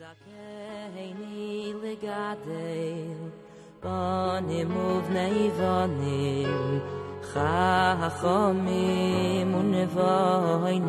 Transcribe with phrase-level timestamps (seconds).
[0.00, 3.16] זכני לגדל,
[3.82, 6.80] בונים ובני בונים,
[8.00, 10.86] חכמים ונבונים.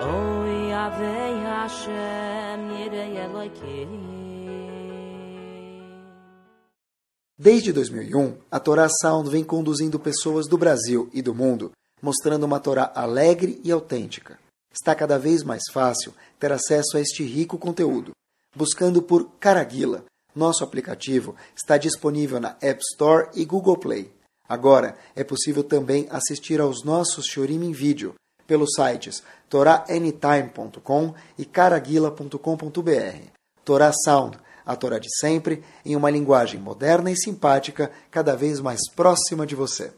[0.00, 4.14] אוי אבי השם ירא אלוקים.
[7.36, 12.60] Desde 2001, a Torá Sound vem conduzindo pessoas do Brasil e do mundo, mostrando uma
[12.60, 14.38] Torá alegre e autêntica.
[14.71, 18.11] Está cada vez mais fácil ter acesso a este rico conteúdo.
[18.55, 20.05] Buscando por Caraguila,
[20.35, 24.11] nosso aplicativo está disponível na App Store e Google Play.
[24.47, 28.15] Agora é possível também assistir aos nossos Shurim em vídeo
[28.47, 33.39] pelos sites toraanytime.com e caraguila.com.br.
[33.63, 38.81] Torá Sound, a Torá de sempre, em uma linguagem moderna e simpática, cada vez mais
[38.95, 39.91] próxima de você.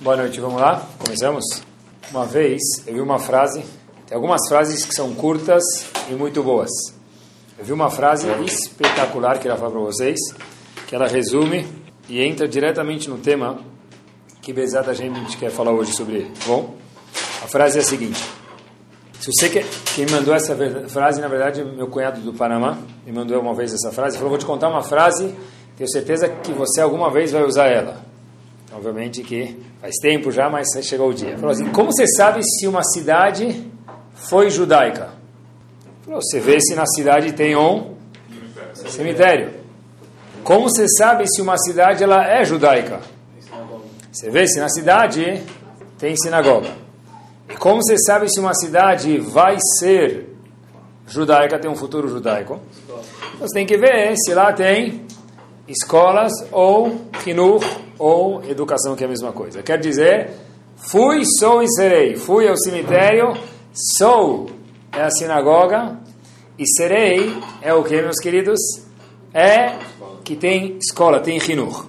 [0.00, 0.88] Boa noite, vamos lá?
[1.04, 1.71] Começamos?
[2.10, 3.64] Uma vez eu vi uma frase,
[4.06, 5.62] tem algumas frases que são curtas
[6.10, 6.70] e muito boas.
[7.58, 10.18] Eu vi uma frase espetacular que ela fala para vocês,
[10.86, 11.66] que ela resume
[12.08, 13.60] e entra diretamente no tema
[14.42, 16.30] que Bezat a gente quer falar hoje sobre ele.
[16.30, 16.74] Tá bom,
[17.42, 18.20] a frase é a seguinte.
[19.20, 20.56] Se você quer, quem mandou essa
[20.88, 24.30] frase, na verdade, é meu cunhado do Panamá, me mandou uma vez essa frase, falou,
[24.30, 25.32] vou te contar uma frase,
[25.76, 28.04] tenho certeza que você alguma vez vai usar ela.
[28.72, 31.36] Obviamente que faz tempo já, mas chegou o dia.
[31.36, 33.68] Falou assim, como você sabe se uma cidade
[34.14, 35.08] foi judaica?
[36.06, 37.96] Você vê se na cidade tem um
[38.74, 39.54] cemitério.
[40.44, 43.00] Como você sabe se uma cidade ela é judaica?
[44.12, 45.42] Você vê se na cidade
[45.98, 46.70] tem sinagoga.
[47.48, 50.28] E como você sabe se uma cidade vai ser
[51.08, 52.60] judaica, tem um futuro judaico?
[53.40, 55.04] Você tem que ver se lá tem
[55.66, 57.60] escolas ou kinur
[58.02, 59.62] ou educação, que é a mesma coisa.
[59.62, 60.30] Quer dizer,
[60.76, 62.16] fui, sou e serei.
[62.16, 63.32] Fui ao cemitério,
[63.72, 64.50] sou
[64.90, 66.00] é a sinagoga
[66.58, 68.58] e serei é o que, meus queridos?
[69.32, 69.78] É
[70.24, 71.86] que tem escola, tem kinur.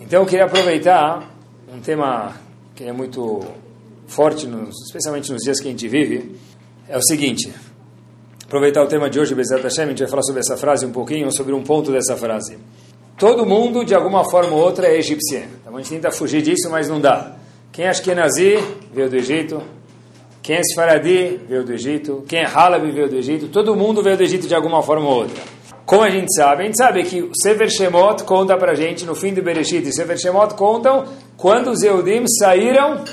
[0.00, 1.28] Então eu queria aproveitar
[1.74, 2.36] um tema
[2.76, 3.44] que é muito
[4.06, 6.36] forte, nos, especialmente nos dias que a gente vive,
[6.88, 7.52] é o seguinte.
[8.44, 10.92] Aproveitar o tema de hoje, Bezat Hashem, a gente vai falar sobre essa frase um
[10.92, 12.56] pouquinho, sobre um ponto dessa frase.
[13.18, 15.42] Todo mundo, de alguma forma ou outra, é egípcio.
[15.60, 17.32] Então a gente tenta fugir disso, mas não dá.
[17.72, 18.58] Quem é Ashkenazi
[18.92, 19.60] veio do Egito.
[20.40, 22.24] Quem é Sfaradi veio do Egito.
[22.28, 23.48] Quem é Halabi veio do Egito.
[23.48, 25.42] Todo mundo veio do Egito de alguma forma ou outra.
[25.84, 26.62] Como a gente sabe?
[26.62, 29.92] A gente sabe que o Sefer Shemot conta pra gente, no fim do Bereshit e
[29.92, 33.04] Sefer Shemot contam quando os Eudim saíram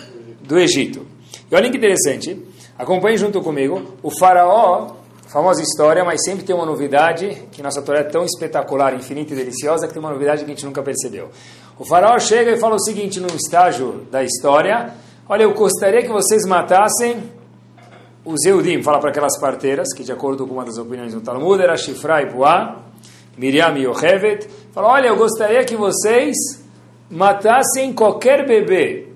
[0.41, 1.07] do Egito.
[1.49, 2.37] E olha que interessante,
[2.77, 7.99] acompanhe junto comigo, o faraó, famosa história, mas sempre tem uma novidade, que nossa Torá
[7.99, 11.29] é tão espetacular, infinita e deliciosa, que tem uma novidade que a gente nunca percebeu.
[11.77, 14.93] O faraó chega e fala o seguinte, num estágio da história,
[15.27, 17.23] olha, eu gostaria que vocês matassem
[18.23, 21.61] os Eudim, fala para aquelas parteiras, que de acordo com uma das opiniões do Talmud,
[21.61, 22.77] era Shifra e Puá,
[23.37, 26.35] Miriam e Yochevet, fala, olha, eu gostaria que vocês
[27.09, 29.09] matassem qualquer bebê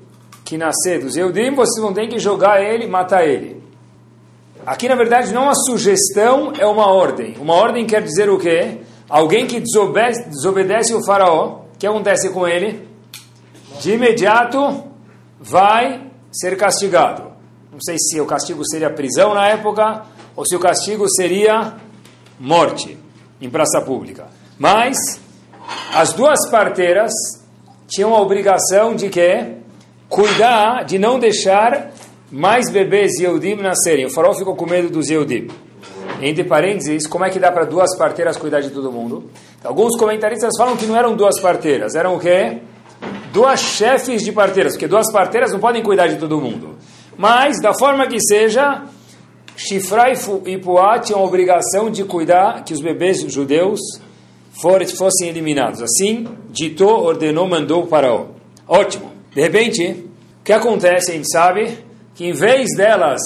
[0.43, 3.58] que nascer dos Eudim, vocês vão ter que jogar ele, matar ele.
[4.69, 7.35] Aqui, na verdade, não uma sugestão, é uma ordem.
[7.39, 8.77] Uma ordem quer dizer o quê?
[9.09, 12.87] Alguém que desobedece, desobedece o faraó, o que acontece com ele?
[13.81, 14.83] De imediato
[15.39, 17.31] vai ser castigado.
[17.71, 20.03] Não sei se o castigo seria prisão na época,
[20.35, 21.73] ou se o castigo seria
[22.39, 22.95] morte
[23.41, 24.27] em praça pública.
[24.59, 25.19] Mas
[25.95, 27.11] as duas parteiras
[27.87, 29.55] tinham a obrigação de quê?
[30.09, 31.91] cuidar de não deixar
[32.31, 34.05] mais bebês Yehudim nascerem.
[34.05, 35.47] O farol ficou com medo dos Yehudim.
[36.21, 39.25] Entre parênteses, como é que dá para duas parteiras cuidar de todo mundo?
[39.63, 42.59] Alguns comentaristas falam que não eram duas parteiras, eram o quê?
[43.31, 46.77] Duas chefes de parteiras, porque duas parteiras não podem cuidar de todo mundo.
[47.17, 48.83] Mas, da forma que seja,
[49.55, 50.13] Shifra
[50.45, 53.79] e Puá tinham a obrigação de cuidar que os bebês judeus
[54.97, 55.81] fossem eliminados.
[55.81, 58.27] Assim, ditou, ordenou, mandou o faraó.
[58.67, 59.11] Ótimo.
[59.33, 60.05] De repente,
[60.41, 61.77] o que acontece, a gente sabe,
[62.19, 63.21] que em vez delas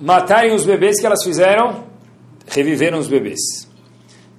[0.00, 1.84] matarem os bebês que elas fizeram,
[2.48, 3.38] reviveram os bebês.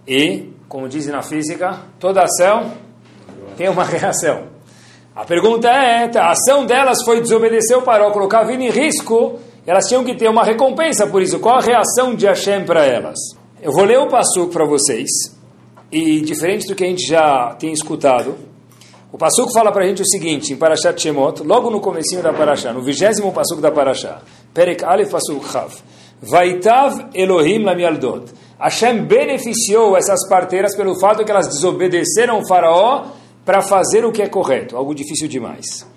[0.05, 2.73] E, como dizem na física, toda ação
[3.55, 4.47] tem uma reação.
[5.15, 9.39] A pergunta é, a ação delas foi desobedecer o paró, colocar a vida em risco,
[9.65, 11.39] elas tinham que ter uma recompensa por isso.
[11.39, 13.17] Qual a reação de Hashem para elas?
[13.61, 15.07] Eu vou ler o passo para vocês,
[15.89, 18.35] e diferente do que a gente já tem escutado,
[19.11, 22.31] o Passuco fala para a gente o seguinte, em Parashat Shemot, logo no comecinho da
[22.31, 24.21] Parashá, no vigésimo Passuco da Parashá,
[24.53, 25.73] Perek Aleph Passuco Chav,
[26.21, 28.25] Vaitav Elohim Lamialdot.
[28.59, 33.05] Hashem beneficiou essas parteiras pelo fato que elas desobedeceram o faraó
[33.45, 35.87] para fazer o que é correto, algo difícil demais.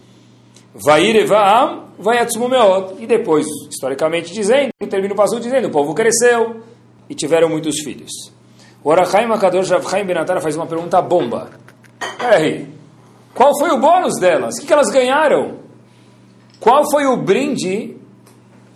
[0.75, 2.94] Vaire Vaam, Vayatsumu Meot.
[2.99, 6.62] E depois, historicamente dizendo, termina o passo dizendo, o povo cresceu
[7.11, 8.32] e tiveram muitos filhos.
[8.82, 11.50] O Arachaim Akadosh Rav Chaim Benatara faz uma pergunta bomba.
[12.19, 12.69] Peraí,
[13.34, 14.56] qual foi o bônus delas?
[14.58, 15.58] O que elas ganharam?
[16.61, 17.96] Qual foi o brinde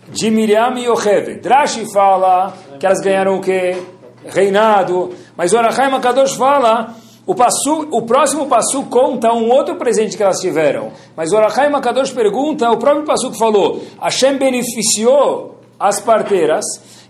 [0.09, 1.41] de Miriam e Yocheved?
[1.41, 3.81] Drashi fala que elas ganharam o quê?
[4.25, 5.13] Reinado.
[5.35, 6.95] Mas o Arachaim Akadosh fala
[7.27, 10.93] o, passu, o próximo passo conta um outro presente que elas tiveram.
[11.15, 16.63] Mas o Arachai Makadosh pergunta, o próprio passo que falou, Hashem beneficiou as parteiras,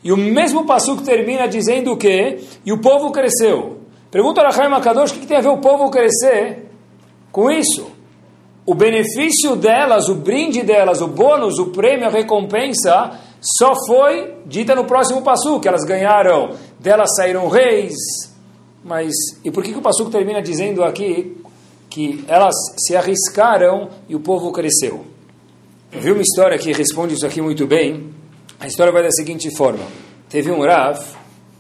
[0.04, 2.40] e o mesmo passo que termina dizendo o quê?
[2.66, 3.78] E o povo cresceu.
[4.10, 6.67] Pergunta o Arachai Makadosh, o que tem a ver o povo crescer
[7.38, 7.86] com isso?
[8.66, 14.74] O benefício delas, o brinde delas, o bônus, o prêmio, a recompensa, só foi dita
[14.74, 17.94] no próximo passo, que elas ganharam, delas saíram reis,
[18.84, 19.14] mas
[19.46, 21.38] e por que, que o Passuco termina dizendo aqui
[21.92, 25.06] que elas se arriscaram e o povo cresceu?
[25.92, 28.10] Eu vi uma história que responde isso aqui muito bem.
[28.60, 29.86] A história vai da seguinte forma.
[30.28, 31.00] Teve um Rav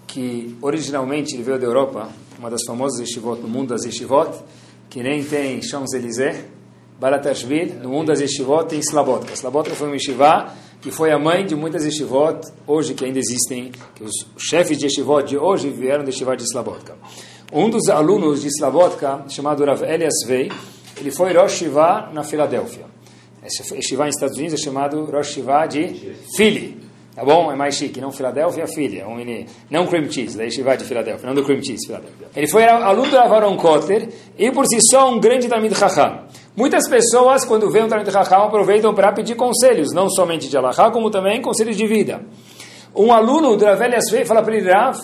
[0.08, 2.10] que originalmente veio da Europa,
[2.40, 4.32] uma das famosas yeshivot no mundo das yeshivot,
[4.89, 6.45] que nem tem Champs-Élysées,
[7.00, 9.34] Baratashvili, no mundo das yeshivot tem Slabotka.
[9.34, 13.72] Slabotka foi uma yeshivá que foi a mãe de muitas yeshivot, hoje que ainda existem,
[13.95, 16.95] que os chefes de yeshivot de hoje vieram de yeshivot de Slabotka.
[17.51, 20.51] Um dos alunos de Slabotka, chamado Rav Elias Vei,
[20.98, 22.86] ele foi Rosh Shiva na Filadélfia.
[23.44, 26.87] Esse yeshiva nos Estados Unidos é chamado Rosh Shiva de Philly.
[27.18, 27.52] Tá bom?
[27.52, 28.00] É mais chique.
[28.00, 28.64] Não Filadélfia.
[29.02, 31.25] É um mini, não cream cheese, da yeshiva de Filadélfia.
[31.25, 32.28] Não do cream cheese, Filadélfia.
[32.36, 36.28] Ele foi aluno do Avaron Kotter e por si só um grande Tamid Chacham.
[36.56, 40.92] Muitas pessoas, quando vêem um Talmud Raham, aproveitam para pedir conselhos, não somente de Allah,
[40.92, 42.22] como também conselhos de vida.
[42.96, 45.00] Um aluno da velha Svei fala para ele, Raf,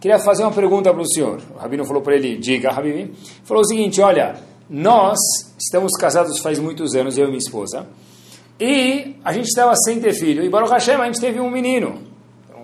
[0.00, 1.40] queria fazer uma pergunta para o senhor.
[1.54, 3.12] O Rabino falou para ele, diga, Habibi.
[3.44, 4.34] Falou o seguinte, olha,
[4.68, 5.18] nós
[5.56, 7.86] estamos casados faz muitos anos, eu e minha esposa,
[8.62, 11.98] e a gente estava sem ter filho, e Baruch Hashem, a gente teve um menino.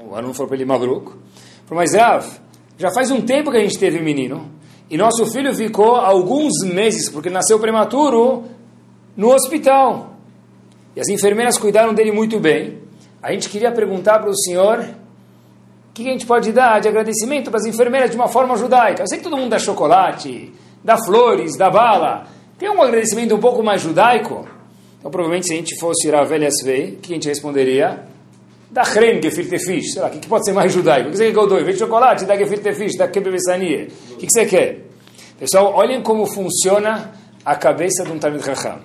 [0.09, 1.11] O aluno falou para ele, Mabruk.
[1.67, 2.25] Falou, mas Rav,
[2.79, 4.49] já faz um tempo que a gente teve um menino,
[4.89, 8.45] e nosso filho ficou alguns meses, porque nasceu prematuro,
[9.17, 10.15] no hospital.
[10.95, 12.79] E as enfermeiras cuidaram dele muito bem.
[13.21, 17.51] A gente queria perguntar para o senhor o que a gente pode dar de agradecimento
[17.51, 19.03] para as enfermeiras de uma forma judaica.
[19.03, 20.53] Eu sei que todo mundo dá chocolate,
[20.85, 22.29] dá flores, dá bala.
[22.57, 24.58] Tem um agradecimento um pouco mais judaico?
[25.09, 28.05] Então, provavelmente, se a gente fosse ir a velha Svei, o que a gente responderia?
[28.71, 29.95] Da Ren Gefilte Fish.
[29.95, 31.09] Sei lá, o que, que pode ser mais judaico?
[31.09, 31.59] O que você quer que eu dou?
[31.59, 33.89] Em vez de chocolate, da Gefilte Fish, da Kebebessania.
[34.11, 34.85] O que, que você quer?
[35.39, 37.13] Pessoal, olhem como funciona
[37.43, 38.81] a cabeça de um Talmud Raham.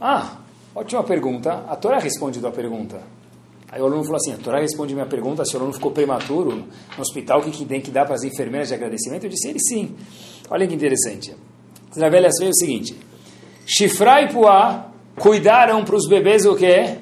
[0.00, 0.38] Ah,
[0.72, 1.64] ótima pergunta.
[1.68, 3.02] A Torá responde a pergunta.
[3.72, 6.54] Aí o aluno falou assim, a Torá responde minha pergunta, se o aluno ficou prematuro
[6.96, 9.24] no hospital, o que, que tem que dar para as enfermeiras de agradecimento?
[9.24, 9.96] Eu disse, ele sim.
[10.48, 11.34] Olha que interessante.
[11.96, 12.96] Na velha veio o seguinte,
[13.66, 16.96] Shifra e Puá cuidaram para os bebês o quê?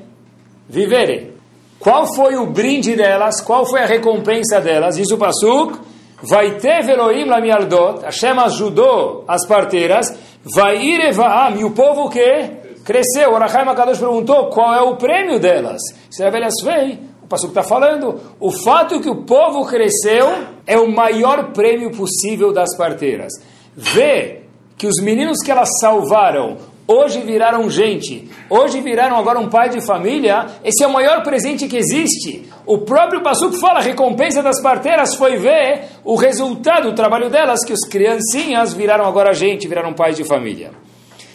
[0.68, 1.32] Viverem.
[1.78, 3.40] Qual foi o brinde delas?
[3.40, 4.96] Qual foi a recompensa delas?
[4.96, 5.78] Diz o Pasuk,
[6.22, 10.06] vai ter Veloim Lamialdot, Hashem ajudou as parteiras,
[10.54, 13.32] vai ir Evaam, e o povo que cresceu.
[13.32, 15.80] O Arachai Makadosh perguntou qual é o prêmio delas.
[16.10, 20.26] Se a velha veio, o Pasuk está falando, o fato que o povo cresceu
[20.66, 23.32] é o maior prêmio possível das parteiras.
[23.76, 24.42] Vê
[24.76, 29.80] que os meninos que elas salvaram hoje viraram gente, hoje viraram agora um pai de
[29.80, 32.48] família, esse é o maior presente que existe.
[32.66, 37.64] O próprio Passuco fala, a recompensa das parteiras foi ver o resultado do trabalho delas,
[37.64, 40.70] que os criancinhas viraram agora gente, viraram pais de família.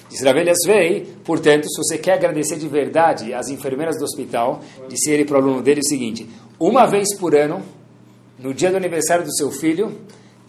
[0.09, 5.11] Diz Ravelhas Vei, portanto, se você quer agradecer de verdade às enfermeiras do hospital, disse
[5.11, 6.27] ele para o aluno dele o seguinte,
[6.59, 7.61] uma vez por ano,
[8.39, 9.99] no dia do aniversário do seu filho,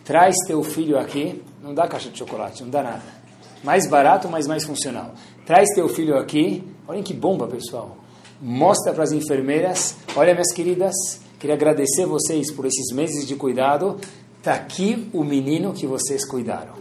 [0.02, 3.19] traz teu filho aqui, não dá caixa de chocolate, não dá nada
[3.62, 5.14] mais barato, mas mais funcional.
[5.46, 6.64] Traz teu filho aqui.
[6.86, 7.96] Olhem que bomba, pessoal.
[8.40, 9.96] Mostra para as enfermeiras.
[10.16, 10.94] Olha, minhas queridas,
[11.38, 13.98] queria agradecer vocês por esses meses de cuidado.
[14.38, 16.72] Está aqui o menino que vocês cuidaram.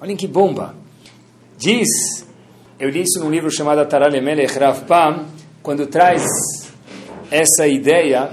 [0.00, 0.74] Olhem que bomba.
[1.56, 1.88] Diz,
[2.78, 5.26] eu li isso num livro chamado Tarale Melech Rav Pam,
[5.62, 6.22] quando traz
[7.30, 8.30] essa ideia,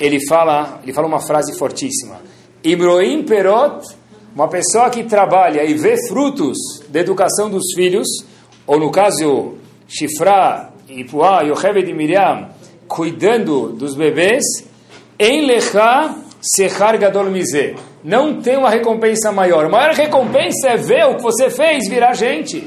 [0.00, 2.22] ele fala, ele fala uma frase fortíssima.
[2.64, 3.84] Imroim perot
[4.34, 6.56] uma pessoa que trabalha e vê frutos
[6.88, 8.06] da educação dos filhos,
[8.66, 9.54] ou no caso,
[9.88, 12.48] Shifra, Ipuá, Yocheved e Miriam,
[12.86, 14.44] cuidando dos bebês,
[15.18, 17.74] em Lechá, Sechar Gadol Mizé.
[18.02, 19.66] Não tem uma recompensa maior.
[19.66, 22.64] A maior recompensa é ver o que você fez virar gente.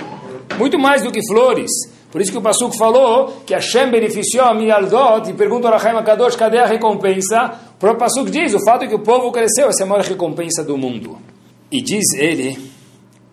[0.60, 1.72] Muito mais do que flores.
[2.12, 6.04] Por isso que o Passuco falou que Hashem beneficiou a Mialdot e pergunta ao Rahaim
[6.04, 7.60] Kadosh, cadê a recompensa?
[7.76, 10.04] O próprio Passuco diz, o fato é que o povo cresceu, essa é a maior
[10.04, 11.18] recompensa do mundo.
[11.74, 12.72] E diz ele,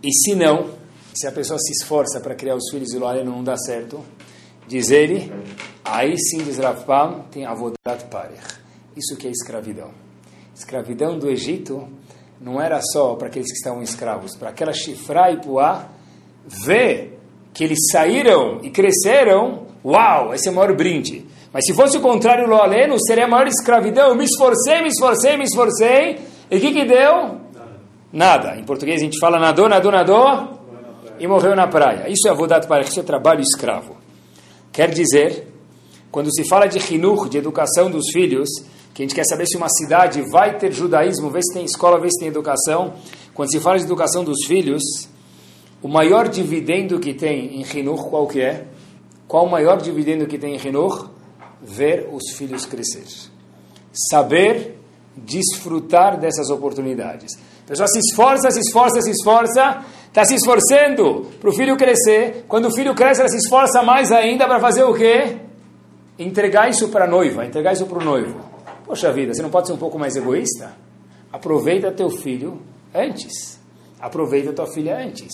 [0.02, 0.70] e se não,
[1.14, 4.02] se a pessoa se esforça para criar os filhos e o não dá certo,
[4.66, 5.30] diz ele,
[5.84, 8.40] aí sim, diz Rafpam, tem avodat parech.
[8.96, 9.90] Isso que é escravidão.
[10.56, 11.86] Escravidão do Egito
[12.40, 15.90] não era só para aqueles que estavam escravos, para aquela Shifra e Puá
[16.46, 17.20] ver
[17.52, 21.26] que eles saíram e cresceram, uau, esse é o maior brinde.
[21.52, 24.14] Mas se fosse o contrário, lo aleno, seria a maior escravidão.
[24.14, 26.20] Me esforcei, me esforcei, me esforcei.
[26.50, 27.49] E o que, que deu?
[28.12, 28.56] Nada.
[28.56, 30.58] Em português a gente fala nadou, nadou, nadou
[31.18, 32.08] e morreu na praia.
[32.08, 33.96] Isso é avodat para isso é trabalho escravo.
[34.72, 35.46] Quer dizer,
[36.10, 38.48] quando se fala de hinur, de educação dos filhos,
[38.94, 42.00] que a gente quer saber se uma cidade vai ter judaísmo, ver se tem escola,
[42.00, 42.94] ver se tem educação.
[43.34, 44.82] Quando se fala de educação dos filhos,
[45.82, 48.66] o maior dividendo que tem em hinur, qual que é?
[49.28, 51.10] Qual o maior dividendo que tem em hinur?
[51.62, 53.04] ver os filhos crescer.
[53.92, 54.78] Saber
[55.16, 57.38] desfrutar dessas oportunidades.
[57.70, 62.44] A pessoa se esforça, se esforça, se esforça, está se esforçando para o filho crescer.
[62.48, 65.36] Quando o filho cresce, ela se esforça mais ainda para fazer o quê?
[66.18, 68.40] Entregar isso para a noiva, entregar isso para o noivo.
[68.84, 70.72] Poxa vida, você não pode ser um pouco mais egoísta?
[71.32, 72.60] Aproveita teu filho
[72.92, 73.60] antes.
[74.00, 75.30] Aproveita tua filha antes.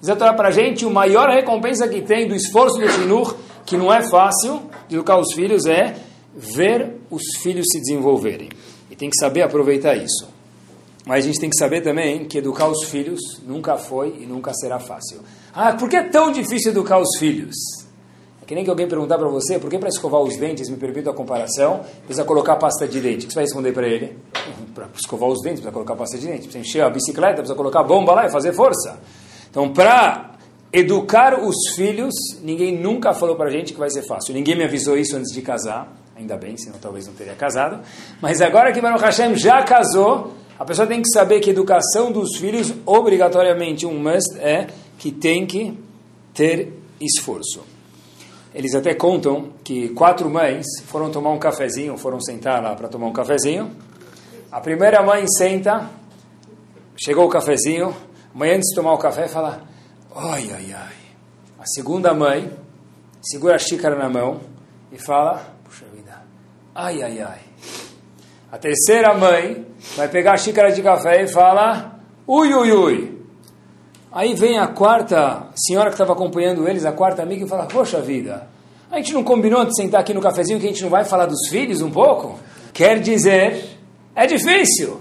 [0.00, 3.34] Diz a Torá para a gente, o maior recompensa que tem do esforço do Shinur
[3.66, 5.96] que não é fácil de educar os filhos é
[6.32, 8.50] ver os filhos se desenvolverem.
[8.88, 10.31] E tem que saber aproveitar isso.
[11.04, 14.52] Mas a gente tem que saber também que educar os filhos nunca foi e nunca
[14.54, 15.20] será fácil.
[15.52, 17.56] Ah, por que é tão difícil educar os filhos?
[18.40, 20.76] É que nem que alguém perguntar para você, por que para escovar os dentes, me
[20.76, 23.24] permito a comparação, precisa colocar pasta de dente?
[23.24, 24.16] O que você vai responder para ele?
[24.74, 26.42] Para escovar os dentes, precisa colocar pasta de dente.
[26.42, 29.00] Precisa encher a bicicleta, precisa colocar bomba lá e fazer força.
[29.50, 30.32] Então, para
[30.74, 34.32] Educar os filhos, ninguém nunca falou para a gente que vai ser fácil.
[34.32, 37.80] Ninguém me avisou isso antes de casar, ainda bem, senão talvez não teria casado.
[38.22, 40.32] Mas agora que Baruch Hashem já casou,
[40.62, 45.44] a pessoa tem que saber que educação dos filhos, obrigatoriamente, um must é que tem
[45.44, 45.76] que
[46.32, 47.64] ter esforço.
[48.54, 53.08] Eles até contam que quatro mães foram tomar um cafezinho, foram sentar lá para tomar
[53.08, 53.72] um cafezinho.
[54.52, 55.90] A primeira mãe senta,
[56.96, 57.88] chegou o cafezinho,
[58.32, 59.64] a mãe antes de tomar o café fala
[60.14, 60.94] Ai, ai, ai.
[61.58, 62.48] A segunda mãe
[63.20, 64.40] segura a xícara na mão
[64.92, 66.22] e fala: Puxa vida,
[66.72, 67.51] ai, ai, ai.
[68.52, 69.66] A terceira mãe
[69.96, 73.22] vai pegar a xícara de café e fala: Ui, ui, ui.
[74.12, 78.02] Aí vem a quarta senhora que estava acompanhando eles, a quarta amiga, e fala: Poxa
[78.02, 78.46] vida,
[78.90, 81.24] a gente não combinou de sentar aqui no cafezinho que a gente não vai falar
[81.24, 82.38] dos filhos um pouco?
[82.74, 83.70] Quer dizer,
[84.14, 85.00] é difícil.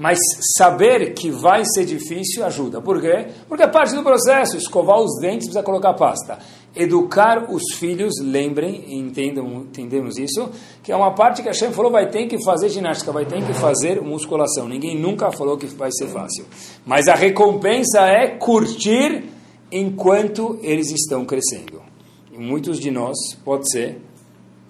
[0.00, 0.16] Mas
[0.56, 2.80] saber que vai ser difícil ajuda.
[2.80, 3.26] Por quê?
[3.46, 4.56] Porque é parte do processo.
[4.56, 6.38] Escovar os dentes precisa colocar pasta.
[6.74, 10.48] Educar os filhos, lembrem, entendam, entendemos isso,
[10.82, 13.44] que é uma parte que a Shem falou, vai ter que fazer ginástica, vai ter
[13.44, 14.66] que fazer musculação.
[14.66, 16.46] Ninguém nunca falou que vai ser fácil.
[16.86, 19.24] Mas a recompensa é curtir
[19.70, 21.82] enquanto eles estão crescendo.
[22.32, 24.00] E muitos de nós, pode ser,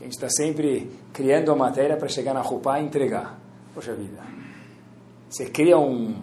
[0.00, 3.38] a gente está sempre criando a matéria para chegar na roupa e entregar.
[3.72, 4.39] Poxa vida,
[5.30, 6.16] você cria um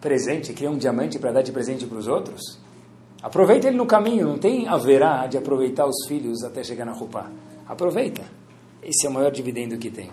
[0.00, 2.58] presente, cria um diamante para dar de presente para os outros?
[3.22, 7.30] Aproveita ele no caminho, não tem haverá de aproveitar os filhos até chegar na roupa.
[7.68, 8.22] Aproveita.
[8.82, 10.10] Esse é o maior dividendo que tem.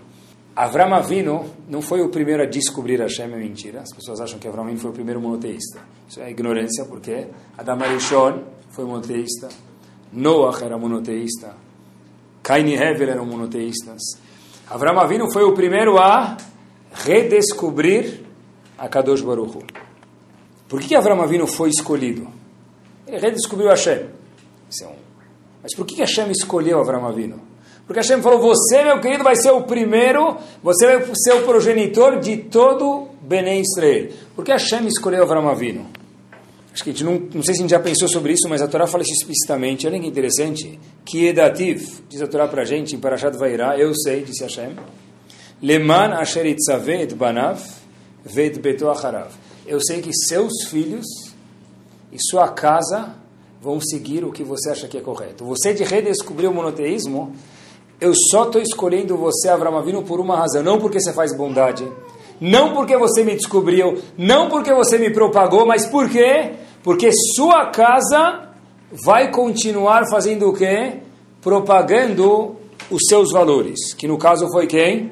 [0.54, 3.82] Avram Avinu não foi o primeiro a descobrir Hashem, é mentira.
[3.82, 5.80] As pessoas acham que Avram Avinu foi o primeiro monoteísta.
[6.10, 7.28] Isso é ignorância, porque
[7.58, 9.48] Adam Arishon foi monoteísta,
[10.12, 11.56] Noah era monoteísta,
[12.44, 14.02] Cain e Hevel eram monoteístas.
[14.70, 16.36] Avram Avinu foi o primeiro a
[16.94, 18.31] redescobrir
[18.82, 19.60] a Kadosh Baruch.
[20.68, 22.28] Por que Avram Avinu foi escolhido?
[23.08, 24.08] Ele redescobriu Hashem.
[24.82, 24.90] É.
[25.62, 27.40] Mas por que Hashem escolheu Avram Avinu?
[27.86, 32.20] Porque Hashem falou, você, meu querido, vai ser o primeiro, você vai ser o progenitor
[32.20, 34.10] de todo Bnei Israel.
[34.36, 35.86] Por que Hashem escolheu Avram Avinu?
[36.74, 38.62] Acho que a gente não, não sei se a gente já pensou sobre isso, mas
[38.62, 39.86] a Torá fala isso explicitamente.
[39.86, 40.80] Olha que interessante.
[41.06, 44.76] Que edativ, diz a Torá para a gente, em Parashat Vairá, eu sei, disse Hashem,
[45.62, 47.62] Leman asher itzavet banav,
[48.24, 49.32] Ved Beto Acharav.
[49.66, 51.06] Eu sei que seus filhos
[52.12, 53.16] e sua casa
[53.62, 55.46] vão seguir o que você acha que é correto.
[55.46, 57.34] Você de redescobrir o monoteísmo,
[58.00, 60.64] eu só estou escolhendo você, Avram Avinu, por uma razão.
[60.64, 61.88] Não porque você faz bondade,
[62.40, 66.54] não porque você me descobriu, não porque você me propagou, mas por quê?
[66.84, 68.50] Porque sua casa
[68.92, 70.98] vai continuar fazendo o quê?
[71.40, 72.56] Propagando
[72.90, 73.94] os seus valores.
[73.94, 75.12] Que no caso foi quem?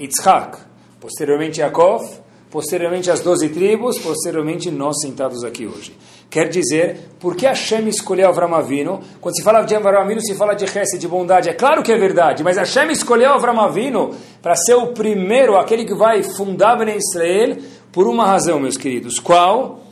[0.00, 0.58] Yitzhak.
[1.00, 2.23] Posteriormente Yaakov
[2.54, 5.92] posteriormente as doze tribos, posteriormente nós sentados aqui hoje.
[6.30, 9.00] Quer dizer, por que Hashem escolheu Avram Avinu?
[9.20, 11.48] Quando se fala de Avram Avinu, se fala de Hesed, de bondade.
[11.48, 15.84] É claro que é verdade, mas Hashem escolheu Avram Avinu para ser o primeiro, aquele
[15.84, 17.56] que vai fundar Ben Israel,
[17.90, 19.18] por uma razão, meus queridos.
[19.18, 19.84] Qual?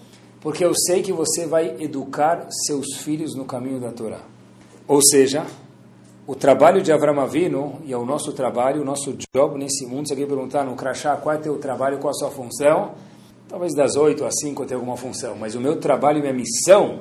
[0.42, 4.20] porque eu sei que você vai educar seus filhos no caminho da Torá.
[4.88, 5.46] Ou seja,
[6.26, 10.06] o trabalho de Avram Avinu e é o nosso trabalho, o nosso job nesse mundo.
[10.06, 12.92] Se alguém perguntar no crachá qual é o teu trabalho, qual a sua função,
[13.48, 16.32] talvez das 8 às 5 eu tenha alguma função, mas o meu trabalho e minha
[16.32, 17.00] missão,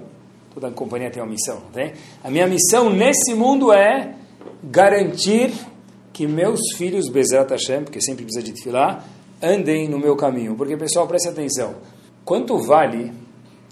[0.53, 1.93] toda companhia tem uma missão, não tem?
[2.23, 4.15] A minha missão nesse mundo é
[4.63, 5.53] garantir
[6.11, 9.05] que meus filhos, Bezerra Hashem, porque sempre precisa de filar,
[9.41, 10.55] andem no meu caminho.
[10.55, 11.75] Porque, pessoal, preste atenção.
[12.25, 13.11] Quanto vale,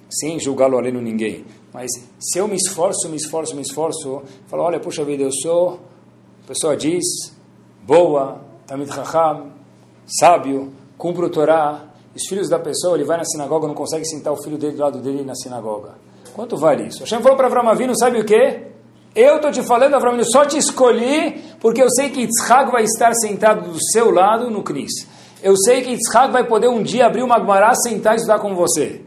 [0.10, 4.80] sem julgá-lo além ninguém, mas se eu me esforço, me esforço, me esforço, falo, olha,
[4.80, 5.80] puxa vida, eu sou,
[6.44, 7.04] a pessoa diz,
[7.84, 9.52] boa, Tamid Chacham,
[10.20, 11.86] sábio, cumpro o Torá,
[12.16, 14.82] os filhos da pessoa, ele vai na sinagoga, não consegue sentar o filho dele do
[14.82, 15.96] lado dele na sinagoga.
[16.34, 17.02] Quanto vale isso?
[17.02, 18.68] Hashem falou para Avram Avinu, sabe o quê?
[19.16, 22.84] Eu estou te falando, Avram Avinu, só te escolhi porque eu sei que Yitzhak vai
[22.84, 25.08] estar sentado do seu lado no Cris.
[25.42, 28.56] Eu sei que Yitzhak vai poder um dia abrir uma Gemara, sentar e estudar com
[28.56, 29.02] você.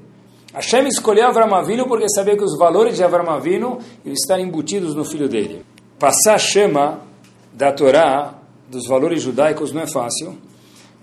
[0.53, 3.79] Hashem escolheu Avram Avinu porque sabia que os valores de Avram Avinu
[4.39, 5.65] embutidos no filho dele.
[5.99, 7.01] Passar a chama
[7.53, 8.35] da Torá,
[8.69, 10.37] dos valores judaicos, não é fácil.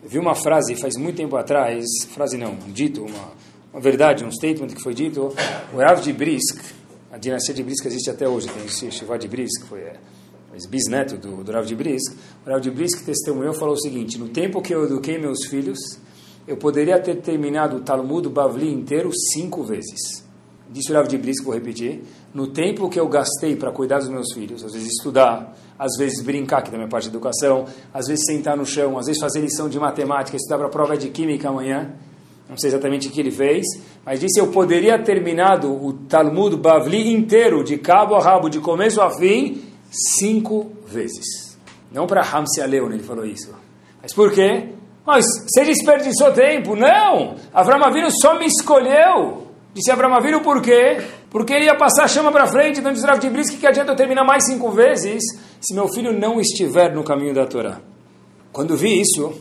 [0.03, 3.31] Eu vi uma frase faz muito tempo atrás, frase não, um dito, uma,
[3.73, 5.33] uma verdade, um statement que foi dito,
[5.73, 6.61] o Rav de Brisk,
[7.11, 9.95] a dinastia de Brisk existe até hoje, tem esse Shiva de Brisk, foi é,
[10.69, 12.13] bisneto do, do Rav de Brisk.
[12.45, 15.79] O Rav de Brisk testemunhou falou o seguinte, no tempo que eu eduquei meus filhos,
[16.49, 20.27] eu poderia ter terminado o Talmud Bavli inteiro cinco vezes.
[20.67, 22.01] Disse o Rav de Brisk, vou repetir.
[22.33, 26.23] No tempo que eu gastei para cuidar dos meus filhos, às vezes estudar, às vezes
[26.23, 29.69] brincar, que é parte da educação, às vezes sentar no chão, às vezes fazer lição
[29.69, 31.93] de matemática, estudar para a prova de química amanhã,
[32.49, 33.67] não sei exatamente o que ele fez,
[34.03, 38.59] mas disse eu poderia ter terminado o Talmud Bavli inteiro, de cabo a rabo, de
[38.59, 41.55] começo a fim, cinco vezes.
[41.91, 43.53] Não para Hamsi Aleon ele falou isso.
[44.01, 44.78] Mas por quê?
[45.05, 46.75] Mas você desperdiçou tempo.
[46.75, 47.35] Não!
[47.53, 47.79] Avram
[48.21, 49.47] só me escolheu.
[49.73, 50.97] Disse Avram Avinu por quê?
[51.29, 52.79] Porque ele ia passar a chama para frente.
[52.79, 55.23] Então disse Rav Tibris que adianta eu terminar mais cinco vezes
[55.61, 57.79] se meu filho não estiver no caminho da Torá.
[58.51, 59.31] Quando vi isso,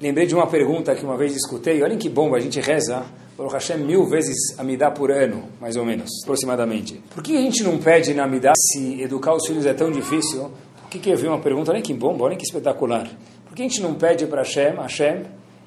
[0.00, 1.82] lembrei de uma pergunta que uma vez escutei.
[1.82, 3.04] Olhem que bomba, a gente reza
[3.36, 7.02] Baruch Hashem mil vezes Amidá por ano, mais ou menos, aproximadamente.
[7.12, 10.50] Por que a gente não pede na Amidá se educar os filhos é tão difícil?
[10.82, 11.72] Por que, que eu vi uma pergunta?
[11.72, 13.08] Olha que bomba, olha que espetacular.
[13.54, 15.26] Por que a gente não pede para Hashem, Hashem,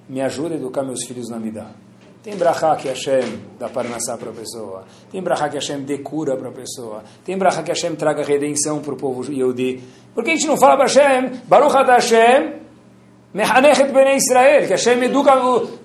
[0.10, 1.72] me ajuda a educar meus filhos na Midah?
[2.22, 4.84] Tem brachá que Hashem dá parnassá para a pessoa.
[5.10, 7.02] Tem brachá que Hashem dê cura para a pessoa.
[7.24, 9.82] Tem brachá que Hashem traga redenção para o povo Yehudi.
[10.14, 12.56] Por que a gente não fala para Hashem, Baruch Ad Hashem,
[13.34, 15.34] Mehanechet Bnei Israel, que Hashem educa,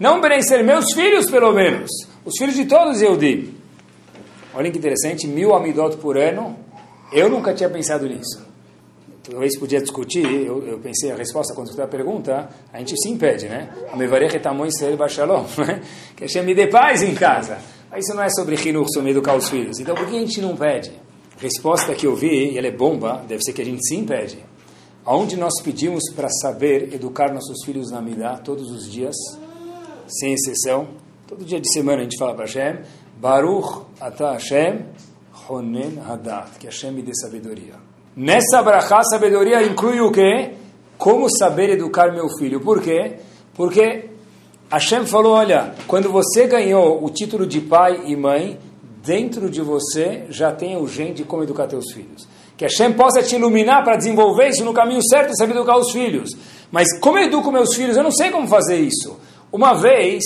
[0.00, 1.88] não Bnei Israel, meus filhos pelo menos,
[2.24, 3.54] os filhos de todos Yehudi.
[4.52, 6.56] Olha que interessante, mil amidot por ano,
[7.12, 8.50] eu nunca tinha pensado nisso
[9.22, 13.08] talvez podia discutir, eu, eu pensei a resposta quando escutei a pergunta, a gente se
[13.08, 13.70] impede, né?
[13.92, 15.44] Amevarech etamon Israel bachalom,
[16.16, 17.58] que Hashem me dê paz em casa.
[17.96, 19.78] Isso não é sobre rinur, sobre educar os filhos.
[19.78, 20.92] Então por que a gente não pede?
[21.38, 24.38] Resposta que eu vi, e ela é bomba, deve ser que a gente se impede.
[25.04, 29.16] Aonde nós pedimos para saber educar nossos filhos na Midah todos os dias,
[30.06, 30.88] sem exceção,
[31.26, 32.82] todo dia de semana a gente fala para Hashem,
[33.16, 34.86] Baruch Ata Hashem,
[35.48, 37.91] Honen Hadat, que Hashem me dê sabedoria.
[38.14, 40.52] Nessa brachá, sabedoria inclui o quê?
[40.98, 42.60] Como saber educar meu filho.
[42.60, 43.16] Por quê?
[43.54, 44.10] Porque
[44.70, 48.58] Hashem falou, olha, quando você ganhou o título de pai e mãe,
[49.02, 52.28] dentro de você já tem o gene de como educar teus filhos.
[52.56, 55.90] Que Hashem possa te iluminar para desenvolver isso no caminho certo e saber educar os
[55.90, 56.30] filhos.
[56.70, 57.96] Mas como eu educo meus filhos?
[57.96, 59.18] Eu não sei como fazer isso.
[59.50, 60.22] Uma vez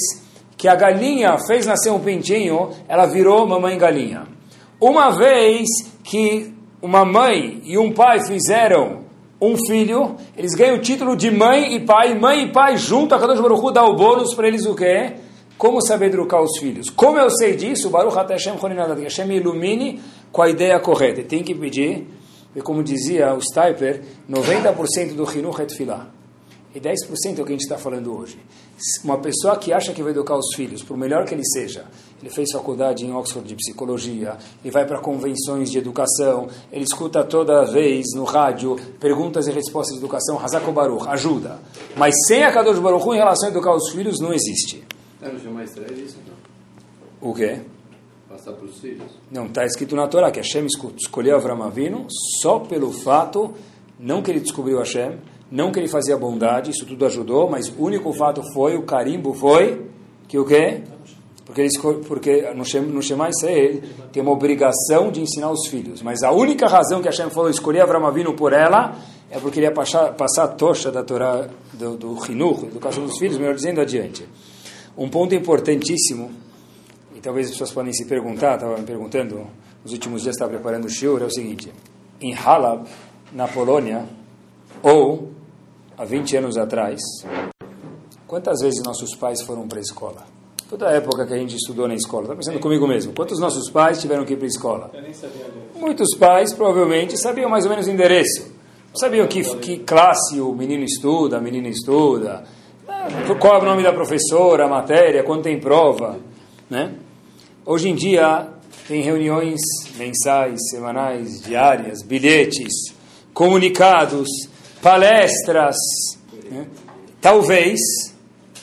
[0.57, 4.27] que a galinha fez nascer um pintinho, ela virou mamãe galinha.
[4.81, 5.67] Uma vez
[6.03, 9.05] que uma mãe e um pai fizeram
[9.41, 13.19] um filho, eles ganham o título de mãe e pai, mãe e pai junto, a
[13.19, 15.15] Kadosh Baruch Hu dá o bônus para eles o quê?
[15.59, 16.91] Como saber educar os filhos.
[16.91, 17.91] Como eu sei disso?
[17.91, 21.23] Baruch Hashem que Hashem ilumine com a ideia correta.
[21.23, 22.07] Tem que pedir,
[22.55, 26.16] e como dizia o Stiper, 90% do Hinuch é Tfilah.
[26.77, 28.39] E 10% é o que a gente está falando hoje.
[29.03, 31.87] Uma pessoa que acha que vai educar os filhos, por melhor que ele seja,
[32.21, 37.25] ele fez faculdade em Oxford de psicologia, ele vai para convenções de educação, ele escuta
[37.25, 41.59] toda vez no rádio perguntas e respostas de educação, Hazako Baruch, ajuda.
[41.97, 44.85] Mas sem a Kadosh Baruch em relação a educar os filhos, não existe.
[45.15, 47.31] Está no Shema Israel isso, não?
[47.31, 47.59] O quê?
[48.29, 49.13] Passar para os filhos?
[49.31, 52.07] Não, está escrito na Torá que Hashem escolheu Avram Avinu
[52.43, 53.55] só pelo fato,
[53.99, 55.17] não que ele descobriu Hashem,
[55.51, 59.33] não que ele fazia bondade, isso tudo ajudou, mas o único fato foi, o carimbo
[59.33, 59.87] foi,
[60.27, 60.83] que o quê?
[61.45, 61.71] Porque, ele,
[62.09, 63.81] porque no, Shem, no Shema Israel
[64.13, 66.03] tem uma obrigação de ensinar os filhos.
[66.03, 68.97] Mas a única razão que Hashem falou escolher Avram Avinu por ela
[69.31, 73.17] é porque ele ia passar, passar a tocha da Torá, do, do Hinuch, educação dos
[73.19, 74.27] filhos, melhor dizendo, adiante.
[74.99, 76.31] Um ponto importantíssimo,
[77.15, 79.47] e talvez as pessoas podem se perguntar, estava me perguntando,
[79.85, 81.73] nos últimos dias estava preparando o shiur, é o seguinte,
[82.21, 82.89] em Halab,
[83.33, 84.05] na Polônia,
[84.83, 85.36] ou
[85.97, 87.01] há 20 anos atrás,
[88.27, 90.25] quantas vezes nossos pais foram para a escola?
[90.69, 93.71] Toda a época que a gente estudou na escola, está pensando comigo mesmo, quantos nossos
[93.71, 94.91] pais tiveram que ir para a escola?
[95.77, 98.55] Muitos pais provavelmente sabiam mais ou menos o endereço.
[98.95, 102.45] Sabiam que, que classe o menino estuda, a menina estuda,
[103.39, 106.19] qual é o nome da professora, a matéria, quando tem prova.
[106.69, 106.95] Né?
[107.65, 108.49] Hoje em dia,
[108.89, 109.61] tem reuniões
[109.97, 112.73] mensais, semanais, diárias, bilhetes,
[113.33, 114.29] comunicados,
[114.83, 115.77] palestras.
[116.51, 116.67] Né?
[117.21, 117.81] Talvez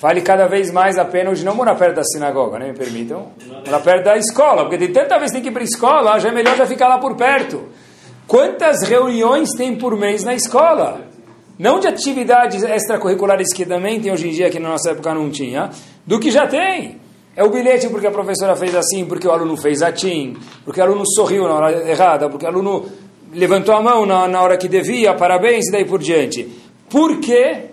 [0.01, 2.67] vale cada vez mais a pena hoje não morar perto da sinagoga, né?
[2.67, 3.31] me permitam,
[3.65, 6.19] morar perto da escola, porque tem tanta vez que tem que ir para a escola,
[6.19, 7.69] já é melhor já ficar lá por perto.
[8.27, 11.01] Quantas reuniões tem por mês na escola?
[11.57, 15.29] Não de atividades extracurriculares que também tem hoje em dia, que na nossa época não
[15.29, 15.69] tinha,
[16.05, 16.99] do que já tem.
[17.35, 20.83] É o bilhete porque a professora fez assim, porque o aluno fez atim, porque o
[20.83, 22.85] aluno sorriu na hora errada, porque o aluno
[23.33, 26.49] levantou a mão na, na hora que devia, parabéns e daí por diante.
[26.89, 27.69] Porque,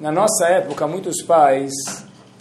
[0.00, 1.72] na nossa época, muitos pais,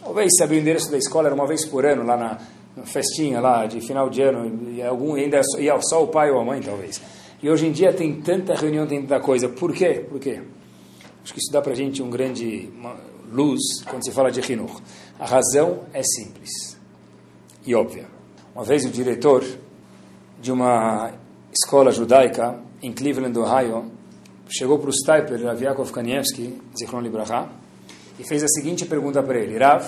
[0.04, 2.38] talvez sabiam o endereço da escola, era uma vez por ano, lá na,
[2.76, 6.39] na festinha lá de final de ano, e algum, ainda ia só o pai ou
[6.39, 7.02] a mãe, talvez.
[7.41, 9.50] E hoje em dia tem tanta reunião, tem tanta coisa.
[9.50, 10.06] Por quê?
[10.08, 10.41] Por quê?
[11.24, 12.69] Acho que isso dá para a gente um grande
[13.32, 14.80] luz quando se fala de Hinur.
[15.19, 16.80] A razão é simples
[17.65, 18.06] e óbvia.
[18.54, 19.43] Uma vez o diretor
[20.39, 21.12] de uma
[21.52, 23.92] escola judaica em Cleveland, Ohio,
[24.50, 27.50] chegou para o Stipler, Rav Yaakov Kanievski, Zichron Libraha,
[28.20, 29.86] e fez a seguinte pergunta para ele: Rav,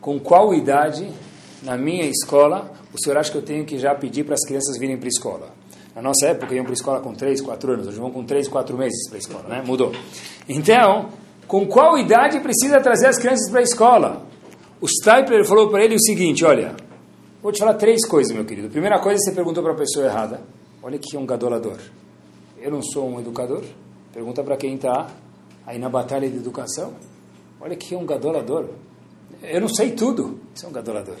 [0.00, 1.08] com qual idade
[1.62, 4.78] na minha escola o senhor acha que eu tenho que já pedir para as crianças
[4.78, 5.48] virem para a escola?
[5.94, 8.46] Na nossa época iam para a escola com 3, 4 anos, hoje vão com 3,
[8.46, 9.62] 4 meses para a escola, né?
[9.66, 9.92] Mudou.
[10.48, 11.08] Então,
[11.46, 14.26] com qual idade precisa trazer as crianças para a escola?
[14.80, 16.76] O Stipler falou para ele o seguinte: olha,
[17.42, 18.68] vou te falar três coisas, meu querido.
[18.68, 20.40] Primeira coisa, você perguntou para a pessoa errada.
[20.82, 21.78] Olha que um gadolador.
[22.60, 23.64] Eu não sou um educador.
[24.12, 25.10] Pergunta para quem está
[25.66, 26.94] aí na batalha de educação.
[27.60, 28.68] Olha que um gadolador.
[29.42, 30.40] Eu não sei tudo.
[30.54, 31.16] Isso é um gadolador.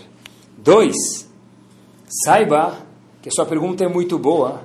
[0.56, 0.96] Dois,
[2.24, 2.78] saiba
[3.20, 4.62] que a sua pergunta é muito boa,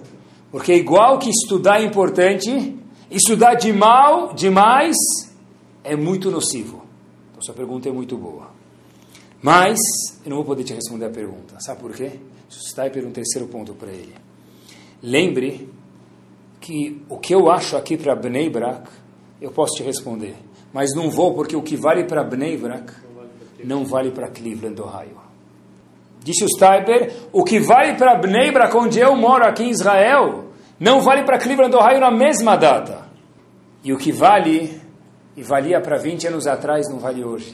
[0.52, 2.78] porque é igual que estudar é importante,
[3.10, 4.96] estudar de mal, demais,
[5.84, 6.84] é muito nocivo.
[7.32, 8.52] Então sua pergunta é muito boa.
[9.42, 9.78] Mas
[10.24, 11.60] eu não vou poder te responder a pergunta.
[11.60, 12.20] Sabe por quê?
[12.50, 14.23] Está aí um terceiro ponto para ele.
[15.04, 15.70] Lembre
[16.62, 18.89] que o que eu acho aqui para Bnei Brak,
[19.42, 20.34] eu posso te responder.
[20.72, 22.94] Mas não vou porque o que vale para Bnei Brak
[23.66, 25.22] não vale para Cleveland, Ohio.
[26.24, 30.46] Disse o Steiper, o que vale para Bnei Brak, onde eu moro aqui em Israel,
[30.80, 33.06] não vale para Cleveland, Ohio na mesma data.
[33.84, 34.82] E o que vale,
[35.36, 37.54] e valia para 20 anos atrás, não vale hoje.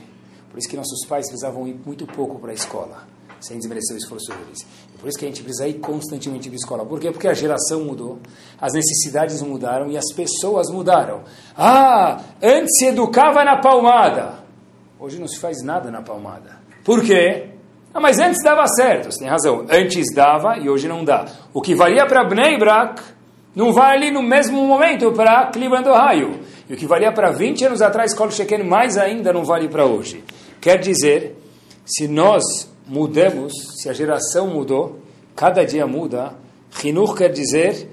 [0.52, 3.08] Por isso que nossos pais precisavam ir muito pouco para a escola,
[3.40, 4.66] sem desmerecer o esforço deles.
[4.94, 6.86] E por isso que a gente precisa ir constantemente para a escola.
[6.86, 7.12] Por quê?
[7.12, 8.20] Porque a geração mudou,
[8.60, 11.22] as necessidades mudaram e as pessoas mudaram.
[11.58, 14.40] Ah, antes se educava na palmada.
[15.00, 16.60] Hoje não se faz nada na palmada.
[16.84, 17.50] Por quê?
[17.94, 19.66] Ah, mas antes dava certo, você tem razão.
[19.70, 21.26] Antes dava e hoje não dá.
[21.54, 23.02] O que valia para Bnei Brak
[23.56, 26.40] não vale no mesmo momento para Cleveland, Ohio.
[26.70, 29.86] E o que valia para 20 anos atrás, Kol Sheken, mais ainda não vale para
[29.86, 30.24] hoje.
[30.62, 31.36] Quer dizer,
[31.84, 35.00] se nós mudamos, se a geração mudou,
[35.36, 36.34] cada dia muda,
[36.84, 37.90] Hinur quer dizer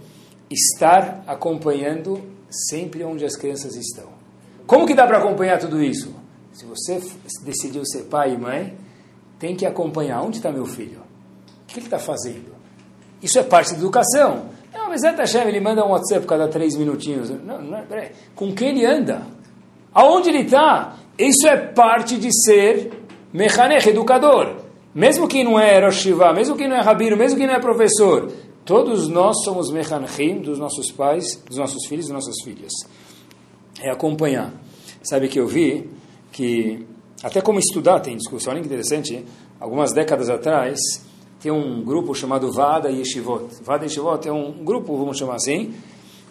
[0.50, 4.08] estar acompanhando sempre onde as crianças estão.
[4.66, 6.14] Como que dá para acompanhar tudo isso?
[6.52, 7.00] Se você
[7.42, 8.76] decidiu ser pai e mãe,
[9.38, 10.22] tem que acompanhar.
[10.22, 11.00] Onde está meu filho?
[11.62, 12.56] O que ele está fazendo?
[13.22, 14.46] Isso é parte da educação.
[14.72, 17.30] Não, mas Zé Hashem, ele manda um WhatsApp cada três minutinhos.
[17.30, 18.12] Não, não, peraí.
[18.34, 19.22] Com quem ele anda?
[19.92, 20.96] Aonde ele está?
[21.18, 22.92] Isso é parte de ser
[23.32, 24.65] mechanech, educador.
[24.96, 27.60] Mesmo quem não é Rosh Shiva, mesmo quem não é rabino, mesmo quem não é
[27.60, 28.32] professor,
[28.64, 32.72] todos nós somos mechanechim dos nossos pais, dos nossos filhos e nossas filhas.
[33.78, 34.54] É acompanhar.
[35.02, 35.90] Sabe que eu vi
[36.32, 36.86] que
[37.22, 39.22] até como estudar tem discussão, olha que interessante,
[39.60, 40.78] algumas décadas atrás,
[41.42, 43.62] tem um grupo chamado Vada Yeshivot.
[43.62, 45.74] Vada Yeshivot é um grupo, vamos chamar assim,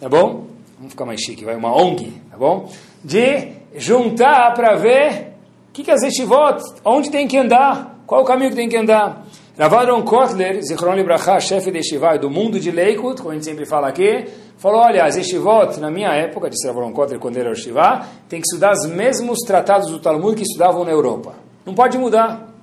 [0.00, 0.48] tá bom?
[0.76, 2.68] Vamos ficar mais chique, vai, uma ONG, tá bom?
[3.04, 5.34] De juntar para ver
[5.68, 8.76] o que, que as Yeshivot, onde tem que andar, qual o caminho que tem que
[8.76, 9.26] andar.
[9.58, 13.64] Ravaron Kotler, Zichron Libraha, chefe de Yeshiva do mundo de Leikut, como a gente sempre
[13.64, 14.26] fala aqui,
[14.58, 18.46] falou, olha, as Yeshivot, na minha época, disse Ravaron Kotler, quando era Yeshiva, tem que
[18.46, 21.34] estudar os mesmos tratados do Talmud que estudavam na Europa.
[21.64, 22.54] Não pode mudar.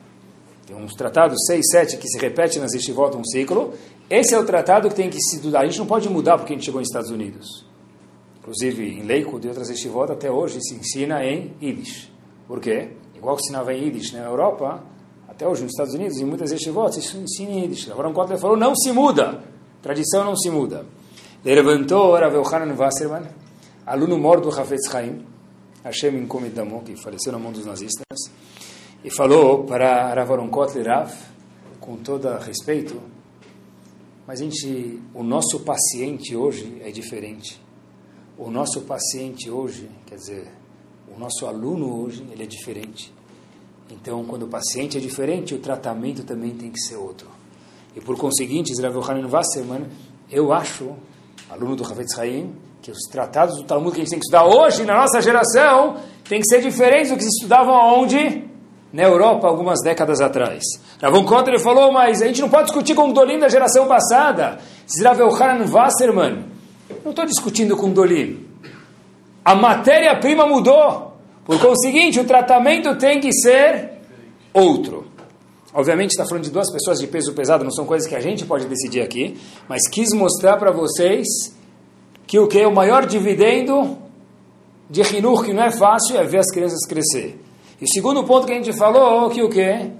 [0.67, 3.73] Tem uns tratados, seis, sete, que se repetem nas Yeshivot um ciclo.
[4.10, 5.62] Esse é o tratado que tem que se estudar.
[5.62, 7.65] A gente não pode mudar porque a gente chegou nos Estados Unidos.
[8.39, 12.12] Inclusive, em Leikut e outras Yeshivot, até hoje se ensina em Yiddish.
[12.47, 12.89] Por quê?
[13.15, 14.84] Igual que ensinava em Yiddish na Europa,
[15.34, 17.89] Até hoje nos Estados Unidos, em muitas yeshivot, isso ensina em Yiddish.
[17.89, 19.43] Aaron Kotler falou, não se muda.
[19.82, 20.86] Tradição não se muda.
[21.43, 23.24] Ele levantou Rav Yohanan Wasserman,
[23.86, 25.26] aluno morto do Hafetz Chaim,
[25.84, 28.06] Hashem Inkomit Damo, que faleceu na mão dos nazistas,
[29.04, 31.12] e falou para Rav Aaron Kotler Rav,
[31.82, 33.02] com todo respeito,
[34.28, 37.60] mas a gente, o nosso paciente hoje é diferente.
[38.38, 40.48] O nosso paciente hoje, quer dizer,
[41.13, 43.12] o nosso aluno hoje, ele é diferente.
[43.91, 47.28] Então, quando o paciente é diferente, o tratamento também tem que ser outro.
[47.96, 49.86] E por conseguinte, Rav Yohanan Wasserman,
[50.32, 50.93] eu acho,
[51.50, 54.46] aluno do Havetz Haim, que os tratados do Talmud que a gente tem que estudar
[54.46, 58.43] hoje, na nossa geração, tem que ser diferentes do que se estudavam aonde?
[58.91, 60.63] Na Europa, algumas décadas atrás.
[61.02, 64.60] Ravon Kotler falou, mas a gente não pode discutir com o Dolim da geração passada.
[65.04, 66.46] Rav Yohanan Wasserman,
[67.04, 68.46] não estou discutindo com o Dolim.
[69.43, 71.12] A matéria-prima mudou.
[71.45, 73.91] Por conseguinte, o tratamento tem que ser
[74.53, 75.06] outro.
[75.73, 78.45] Obviamente está falando de duas pessoas de peso pesado, não são coisas que a gente
[78.45, 81.25] pode decidir aqui, mas quis mostrar para vocês
[82.27, 83.97] que o que é o maior dividendo
[84.89, 87.41] de Hinur, que não é fácil, é ver as crianças crescer.
[87.82, 89.91] E o segundo ponto que a gente falou, que o que?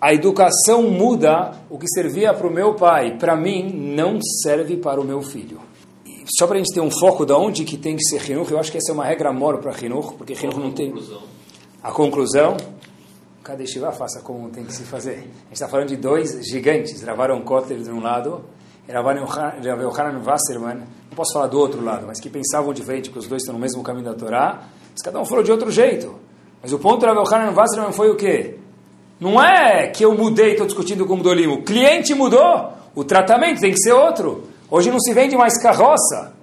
[0.00, 5.00] A educação muda o que servia para o meu pai, para mim, não serve para
[5.00, 5.60] o meu filho.
[6.26, 8.58] Só para a gente ter um foco de onde que tem que ser Hinur, eu
[8.58, 10.94] acho que essa é uma regra mora para Hinur, porque Hinur não tem...
[11.82, 12.56] A conclusão,
[13.42, 15.10] cada yeshiva faça como tem que se fazer.
[15.10, 18.42] A gente está falando de dois gigantes, Ravaron Kotler de um lado,
[18.88, 23.26] Rav Yohanan Wasserman, não posso falar do outro lado, mas que pensavam diferente, porque os
[23.26, 26.18] dois estão no mesmo caminho da Torá, mas cada um falou de outro jeito.
[26.62, 28.56] Mas o ponto do Rav Yohanan Wasserman foi o quê?
[29.20, 33.60] Não é que eu mudei, estou discutindo com o Dolim, o cliente mudou, o tratamento
[33.60, 34.53] tem que ser outro.
[34.74, 36.34] Hoje não se vende mais carroça,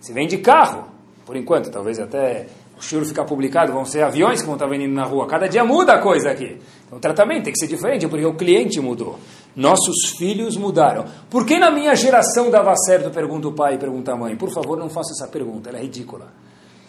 [0.00, 0.84] se vende carro,
[1.24, 4.92] por enquanto, talvez até o choro ficar publicado, vão ser aviões que vão estar vendendo
[4.92, 5.26] na rua.
[5.26, 6.60] Cada dia muda a coisa aqui.
[6.84, 9.18] Então o tratamento tem que ser diferente, porque o cliente mudou.
[9.56, 11.06] Nossos filhos mudaram.
[11.30, 13.10] Por que na minha geração dava certo?
[13.10, 14.36] Pergunta o pai, pergunta a mãe.
[14.36, 16.26] Por favor, não faça essa pergunta, ela é ridícula.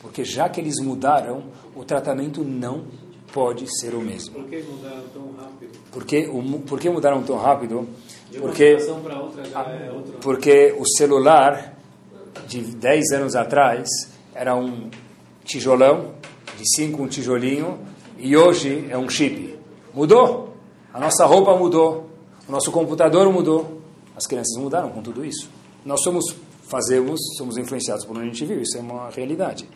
[0.01, 1.43] Porque já que eles mudaram,
[1.73, 2.83] o tratamento não
[3.31, 4.35] pode ser o mesmo.
[4.35, 5.71] Por que mudaram tão rápido?
[5.89, 7.87] Por que, o, por que mudaram tão rápido?
[8.37, 11.75] Porque, é porque o celular
[12.47, 13.87] de 10 anos atrás
[14.33, 14.89] era um
[15.43, 16.13] tijolão,
[16.57, 17.79] de 5 um tijolinho,
[18.17, 19.57] e hoje é um chip.
[19.93, 20.53] Mudou.
[20.93, 22.09] A nossa roupa mudou.
[22.47, 23.81] O nosso computador mudou.
[24.15, 25.49] As crianças mudaram com tudo isso.
[25.85, 26.35] Nós somos,
[26.67, 28.61] fazemos, somos influenciados por onde a gente viu.
[28.61, 29.67] Isso é uma realidade.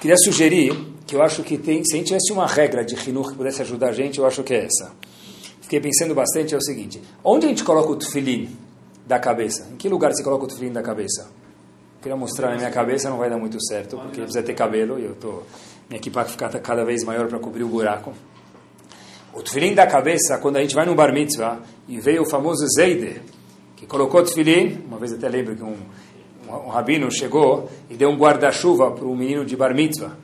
[0.00, 3.30] Queria sugerir que eu acho que tem, se a gente tivesse uma regra de Hinur
[3.30, 4.92] que pudesse ajudar a gente, eu acho que é essa.
[5.66, 7.02] Fiquei pensando bastante, é o seguinte.
[7.24, 8.56] Onde a gente coloca o tefilim
[9.04, 9.66] da cabeça?
[9.72, 11.28] Em que lugar se coloca o tefilim da cabeça?
[12.00, 15.06] Queria mostrar na minha cabeça, não vai dar muito certo, porque precisa ter cabelo, e
[15.06, 15.42] eu tô
[15.90, 18.12] minha equipa ficar cada vez maior para cobrir o buraco.
[19.34, 22.64] O tefilim da cabeça, quando a gente vai no bar mitzvah, e veio o famoso
[22.68, 23.20] Zeide,
[23.74, 25.76] que colocou o tefilim, uma vez até lembro que um,
[26.48, 30.16] um, um rabino chegou e deu um guarda-chuva para um menino de bar mitzvah.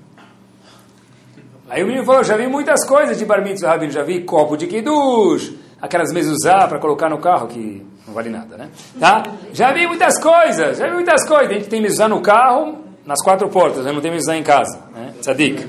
[1.69, 4.57] Aí o menino falou, já vi muitas coisas de bar mitzvah, rabino, já vi copo
[4.57, 8.69] de kiddush, aquelas mezuzá para colocar no carro, que não vale nada, né?
[8.99, 9.23] Tá?
[9.53, 11.51] Já vi muitas coisas, já vi muitas coisas.
[11.51, 13.93] A gente tem mezuzá no carro, nas quatro portas, né?
[13.93, 15.13] não tem mezuzá em casa, né?
[15.21, 15.67] Tzadik.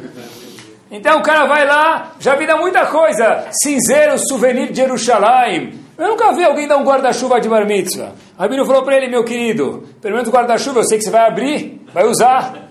[0.91, 5.73] Então o cara vai lá, já vi muita coisa, cinzeiro, souvenir de Jerusalém.
[5.97, 8.11] Eu nunca vi alguém dar um guarda-chuva de bar mitzvah.
[8.37, 11.27] Rabino falou para ele, meu querido, pelo menos o guarda-chuva eu sei que você vai
[11.27, 12.67] abrir, vai usar.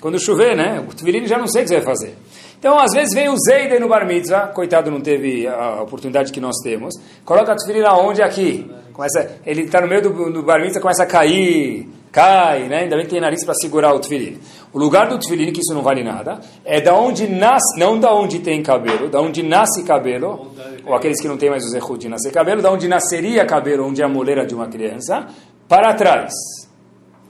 [0.00, 0.84] Quando chover, né?
[0.86, 2.16] O tefilim já não sei o que você vai fazer.
[2.58, 6.40] Então, às vezes vem o Zeiden no bar mitzvah, coitado, não teve a oportunidade que
[6.40, 6.94] nós temos.
[7.24, 8.22] Coloca a tefilim aonde?
[8.22, 8.70] Aqui.
[8.92, 12.84] Começa, ele está no meio do, do bar mitzvah, começa a cair, cai, né?
[12.84, 14.38] Ainda bem que tem nariz para segurar o tefilim.
[14.72, 18.14] O lugar do tefilim, que isso não vale nada, é da onde nasce, não da
[18.14, 20.50] onde tem cabelo, da onde nasce cabelo,
[20.86, 23.86] ou aqueles que não têm mais o zehut de nascer cabelo, da onde nasceria cabelo,
[23.86, 25.26] onde é a moleira de uma criança,
[25.68, 26.32] para trás.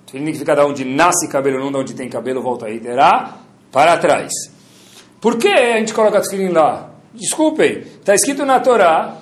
[0.03, 2.79] O tefilim que fica da onde nasce cabelo, não da onde tem cabelo, volta aí,
[2.79, 3.39] terá,
[3.73, 4.31] para trás.
[5.27, 6.89] Por que a gente coloca tefilim lá?
[7.12, 9.17] Desculpem, está escrito na Torá,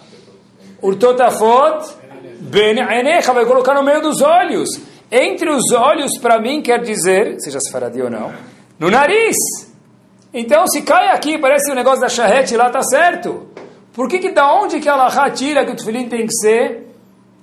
[0.83, 1.95] Urtotafot
[2.40, 4.69] ben enecha, vai colocar no meio dos olhos.
[5.11, 8.35] Entre os olhos, para mim, quer dizer, seja se faradi ou não,
[8.79, 9.35] no nariz.
[10.35, 13.47] Então, se cai aqui, parece o negócio da charrete lá, tá certo.
[13.95, 16.87] Por que, que da onde que a tira que o tefilim tem que ser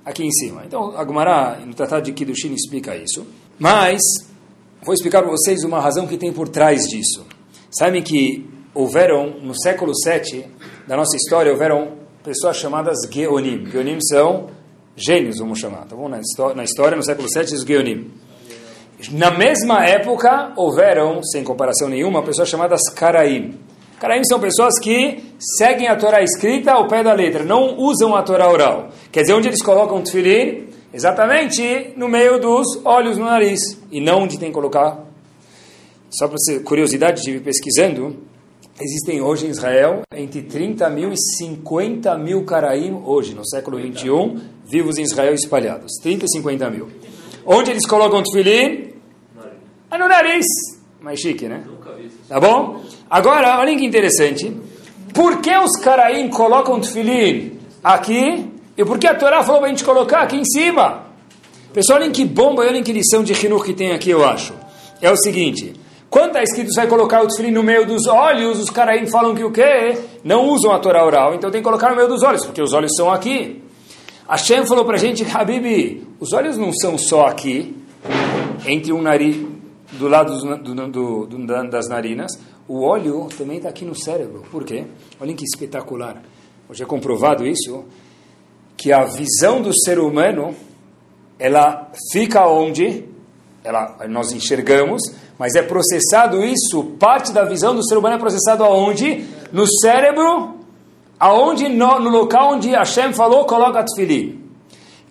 [0.05, 0.61] aqui em cima?
[0.67, 3.25] Então, a Gemara, no Tratado de Kiddushin, explica isso.
[3.57, 3.99] Mas,
[4.83, 7.25] vou explicar para vocês uma razão que tem por trás disso.
[7.71, 10.45] Sabem que houveram, no século VII
[10.87, 13.65] da nossa história, houveram pessoas chamadas Geonim.
[13.65, 14.47] Geonim são
[14.95, 15.85] gênios, vamos chamar.
[15.85, 16.07] Tá bom?
[16.07, 16.19] Na,
[16.55, 18.11] na história, no século VII, os Geonim.
[19.11, 23.57] Na mesma época, houveram, sem comparação nenhuma, pessoas chamadas Karaim.
[23.99, 25.23] Karaim são pessoas que
[25.57, 28.89] seguem a Torá escrita ao pé da letra, não usam a Torá oral.
[29.11, 30.69] Quer dizer, onde eles colocam o tefilim?
[30.93, 33.59] Exatamente no meio dos olhos no nariz,
[33.91, 35.03] e não onde tem que colocar.
[36.09, 38.17] Só para curiosidade, estive pesquisando,
[38.81, 44.39] existem hoje em Israel entre 30 mil e 50 mil Karaim, hoje, no século 21,
[44.65, 45.91] vivos em Israel espalhados.
[46.01, 46.89] 30 e 50 mil.
[47.45, 48.93] Onde eles colocam o tefilim?
[49.89, 50.45] É no nariz.
[50.99, 51.63] Mais chique, né?
[52.27, 52.81] Tá bom?
[53.09, 54.55] Agora, olha que interessante.
[55.13, 58.47] Por que os Karaim colocam tefilim aqui?
[58.77, 61.07] E por que a Torá falou para a gente colocar aqui em cima?
[61.73, 64.53] Pessoal, olhem que bomba, olhem que lição de Hinur que tem aqui, eu acho.
[65.01, 65.73] É o seguinte,
[66.11, 69.45] quando está escrito vai colocar o tefilim no meio dos olhos, os Karaim falam que
[69.45, 69.97] o quê?
[70.25, 72.73] Não usam a Torá oral, então tem que colocar no meio dos olhos, porque os
[72.73, 73.63] olhos são aqui.
[74.27, 77.73] Hashem falou para a gente, Habib, os olhos não são só aqui,
[78.67, 79.37] entre um nariz,
[79.93, 82.33] do lado do, do, do, das narinas,
[82.67, 84.43] o óleo também está aqui no cérebro.
[84.51, 84.83] Por quê?
[85.17, 86.21] Olhem que espetacular.
[86.69, 87.85] Hoje é comprovado isso,
[88.75, 90.53] que a visão do ser humano,
[91.39, 93.10] ela fica onde?
[93.63, 95.01] Ela, nós enxergamos,
[95.37, 99.25] mas é processado isso, parte da visão do ser humano é processado aonde?
[99.51, 100.55] No cérebro,
[101.19, 104.41] aonde no, no local onde Hashem falou, coloca tefilim.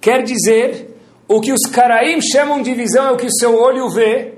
[0.01, 0.97] Quer dizer,
[1.29, 4.35] o que os Karaim chamam de visão é o que o seu olho vê,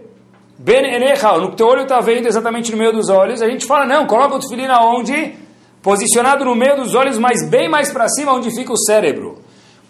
[0.59, 3.67] Ben Enecha, no que teu olho está vendo exatamente no meio dos olhos, a gente
[3.67, 5.35] fala, não, coloca o tefilim aonde?
[5.83, 9.39] Posicionado no meio dos olhos, mas bem mais para cima, onde fica o cérebro.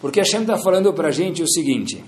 [0.01, 2.03] Porque Hashem está falando para a gente o seguinte,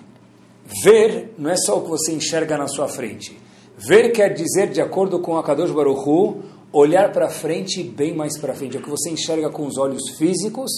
[0.83, 3.39] ver não é só o que você enxerga na sua frente.
[3.77, 8.15] Ver quer dizer, de acordo com a Kadosh Baruch Hu, olhar para frente e bem
[8.15, 8.77] mais para frente.
[8.77, 10.71] É o que você enxerga com os olhos físicos,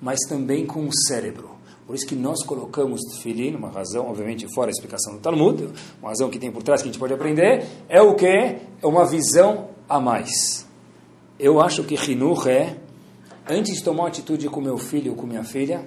[0.00, 1.50] mas também com o cérebro.
[1.86, 6.10] Por isso que nós colocamos tefilim, uma razão, obviamente, fora a explicação do Talmud, uma
[6.10, 8.26] razão que tem por trás que a gente pode aprender, é o que?
[8.26, 10.64] É uma visão a mais.
[11.36, 12.76] Eu acho que Hinur é,
[13.48, 15.84] antes de tomar uma atitude com meu filho ou com minha filha,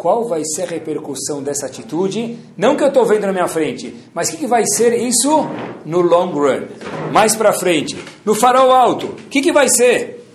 [0.00, 2.38] qual vai ser a repercussão dessa atitude?
[2.56, 5.46] Não que eu estou vendo na minha frente, mas o que, que, vai ser isso
[5.84, 6.68] no long run?
[7.12, 10.26] Mais para frente, no farol alto, o que, que vai ser?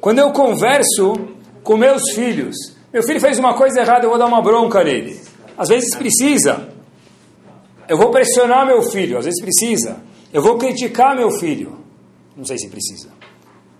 [0.00, 1.14] Quando eu converso
[1.62, 2.56] com meus filhos,
[2.92, 5.20] meu filho fez uma coisa errada, eu vou dar uma bronca nele.
[5.56, 6.68] Às vezes precisa.
[7.88, 9.98] Eu vou pressionar meu filho, às vezes precisa.
[10.32, 11.78] Eu vou criticar meu filho.
[12.36, 13.10] Não sei se precisa.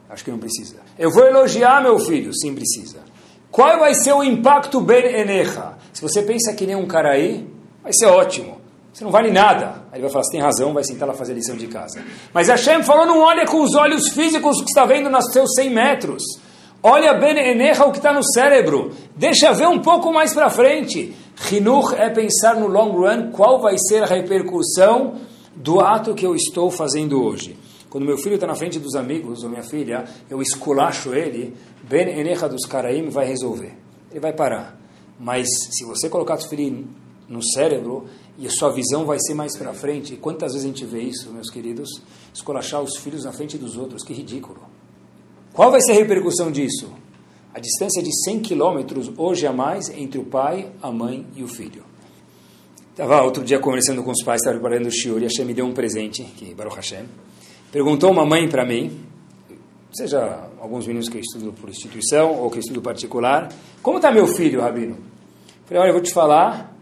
[0.09, 0.77] Acho que não precisa.
[0.97, 3.11] Eu vou elogiar meu filho, sim precisa.
[3.53, 5.75] Qual vai ser o impacto ben enecha?
[5.93, 7.47] Se você pensa que nem um cara aí,
[7.83, 8.57] vai ser ótimo.
[8.91, 9.83] Você não vale nada.
[9.93, 12.03] Aí ele vai falar, você tem razão, vai sentar lá fazer a lição de casa.
[12.33, 15.69] Mas Hashem falou, não olha com os olhos físicos que está vendo nos seus 100
[15.69, 16.23] metros.
[16.83, 18.91] Olha ben enecha o que está no cérebro.
[19.15, 21.15] Deixa ver um pouco mais para frente.
[21.51, 25.15] Hinuch é pensar no long run qual vai ser a repercussão
[25.55, 27.57] do ato que eu estou fazendo hoje.
[27.93, 31.55] Quando meu filho está na frente dos amigos, ou minha filha, eu esculacho ele,
[31.93, 33.75] Ben Enecha dos Karaim vai resolver.
[34.11, 34.81] Ele vai parar.
[35.21, 36.87] Mas se você colocar tefilim
[37.29, 38.07] no cérebro,
[38.39, 40.17] e a sua visão vai ser mais para frente.
[40.17, 41.91] Quantas vezes a gente vê isso, meus queridos?
[42.33, 44.63] Esculachar os filhos na frente dos outros, que ridículo.
[45.53, 46.91] Qual vai ser a repercussão disso?
[47.53, 51.49] A distância de 100 quilômetros, hoje a mais, entre o pai, a mãe e o
[51.49, 51.85] filho.
[52.91, 55.67] Estava outro dia conversando com os pais, estava preparando o shiur, e Hashem me deu
[55.67, 57.05] um presente, que Baruch Hashem.
[57.71, 58.99] Perguntou uma mãe para mim,
[59.93, 63.49] seja alguns meninos que eu estudo por instituição ou que eu estudo particular,
[63.83, 64.97] como está meu filho, Rabino?
[65.65, 66.73] Falei, olha, eu vou te falar,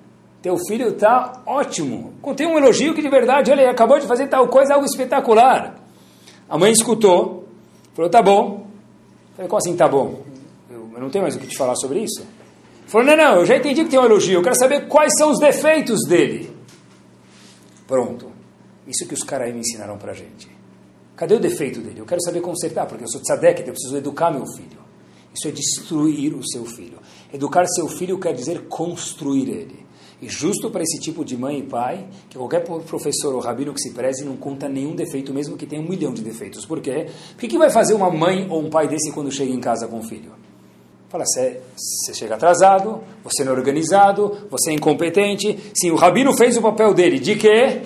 [0.43, 2.13] teu filho está ótimo.
[2.21, 5.81] Contei um elogio que de verdade, olha, ele acabou de fazer tal coisa, algo espetacular.
[6.47, 7.49] A mãe escutou,
[7.95, 8.67] falou, tá bom.
[9.35, 10.25] Falei, como assim tá bom?
[10.71, 12.23] Eu não tenho mais o que te falar sobre isso.
[12.87, 15.31] Falou, não, não, eu já entendi que tem um elogio, eu quero saber quais são
[15.31, 16.55] os defeitos dele.
[17.87, 18.31] Pronto.
[18.87, 20.60] Isso que os caras me ensinaram pra gente.
[21.21, 22.01] Cadê o defeito dele?
[22.01, 24.81] Eu quero saber consertar, porque eu sou tzadek, eu preciso educar meu filho.
[25.35, 26.97] Isso é destruir o seu filho.
[27.31, 29.87] Educar seu filho quer dizer construir ele.
[30.23, 33.83] E justo para esse tipo de mãe e pai, que qualquer professor ou rabino que
[33.83, 36.65] se preze não conta nenhum defeito, mesmo que tenha um milhão de defeitos.
[36.65, 37.09] Por quê?
[37.35, 39.99] O que vai fazer uma mãe ou um pai desse quando chega em casa com
[39.99, 40.33] o filho?
[41.11, 45.71] Fala, você chega atrasado, você não é organizado, você é incompetente.
[45.75, 47.83] Sim, o rabino fez o papel dele de quê?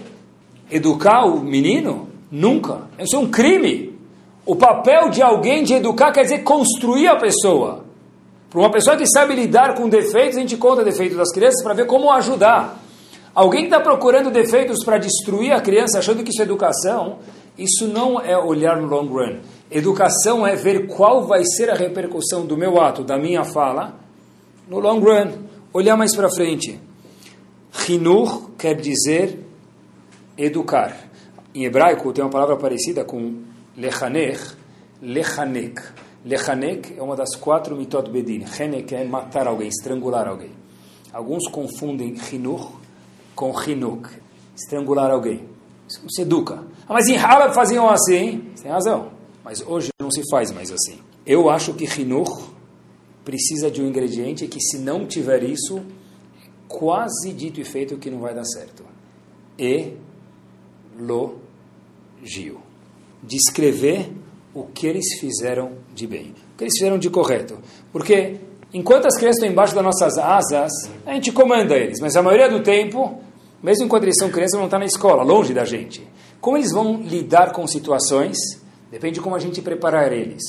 [0.71, 2.14] Educar o menino?
[2.35, 2.89] Nunca.
[2.99, 3.97] Isso é um crime.
[4.45, 7.85] O papel de alguém de educar quer dizer construir a pessoa.
[8.51, 11.75] Para uma pessoa que sabe lidar com defeitos, a gente conta defeitos das crianças para
[11.75, 12.83] ver como ajudar.
[13.33, 17.19] Alguém que está procurando defeitos para destruir a criança, achando que isso é educação,
[17.57, 19.39] isso não é olhar no long run.
[19.71, 23.95] Educação é ver qual vai ser a repercussão do meu ato, da minha fala,
[24.69, 25.31] no long run.
[25.73, 26.81] Olhar mais para frente.
[27.89, 29.39] Hinur quer dizer
[30.37, 31.04] educar.
[31.55, 33.43] Em hebraico tem uma palavra parecida com
[33.77, 34.41] lechaner,
[35.01, 35.81] lechanek.
[36.25, 38.45] Lechanek é uma das quatro mitot bedin.
[38.59, 40.51] Henek é matar alguém, estrangular alguém.
[41.13, 42.73] Alguns confundem chinuch
[43.37, 44.09] com chinuk,
[44.57, 45.47] estrangular alguém.
[45.89, 46.65] Isso se educa.
[46.89, 48.51] Ah, mas em Halab faziam assim.
[48.61, 49.13] Tem razão.
[49.45, 50.99] Mas hoje não se faz mais assim.
[51.25, 52.51] Eu acho que chinuch
[53.25, 55.83] precisa de um ingrediente que se não tiver isso,
[56.67, 58.83] quase dito e feito que não vai dar certo.
[62.25, 62.59] Elogio.
[63.23, 64.11] Descrever
[64.55, 67.59] o que eles fizeram de bem, o que eles fizeram de correto.
[67.93, 68.37] Porque
[68.73, 70.73] enquanto as crianças estão embaixo das nossas asas,
[71.05, 73.21] a gente comanda eles, mas a maioria do tempo,
[73.63, 76.07] mesmo enquanto eles são crianças, não estão na escola, longe da gente.
[76.41, 78.37] Como eles vão lidar com situações,
[78.91, 80.43] depende de como a gente preparar eles.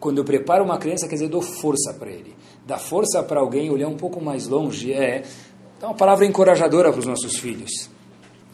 [0.00, 2.34] Quando eu preparo uma criança, quer dizer, eu dou força para ele.
[2.66, 5.22] Dar força para alguém olhar um pouco mais longe é
[5.80, 7.88] dar uma palavra encorajadora para os nossos filhos.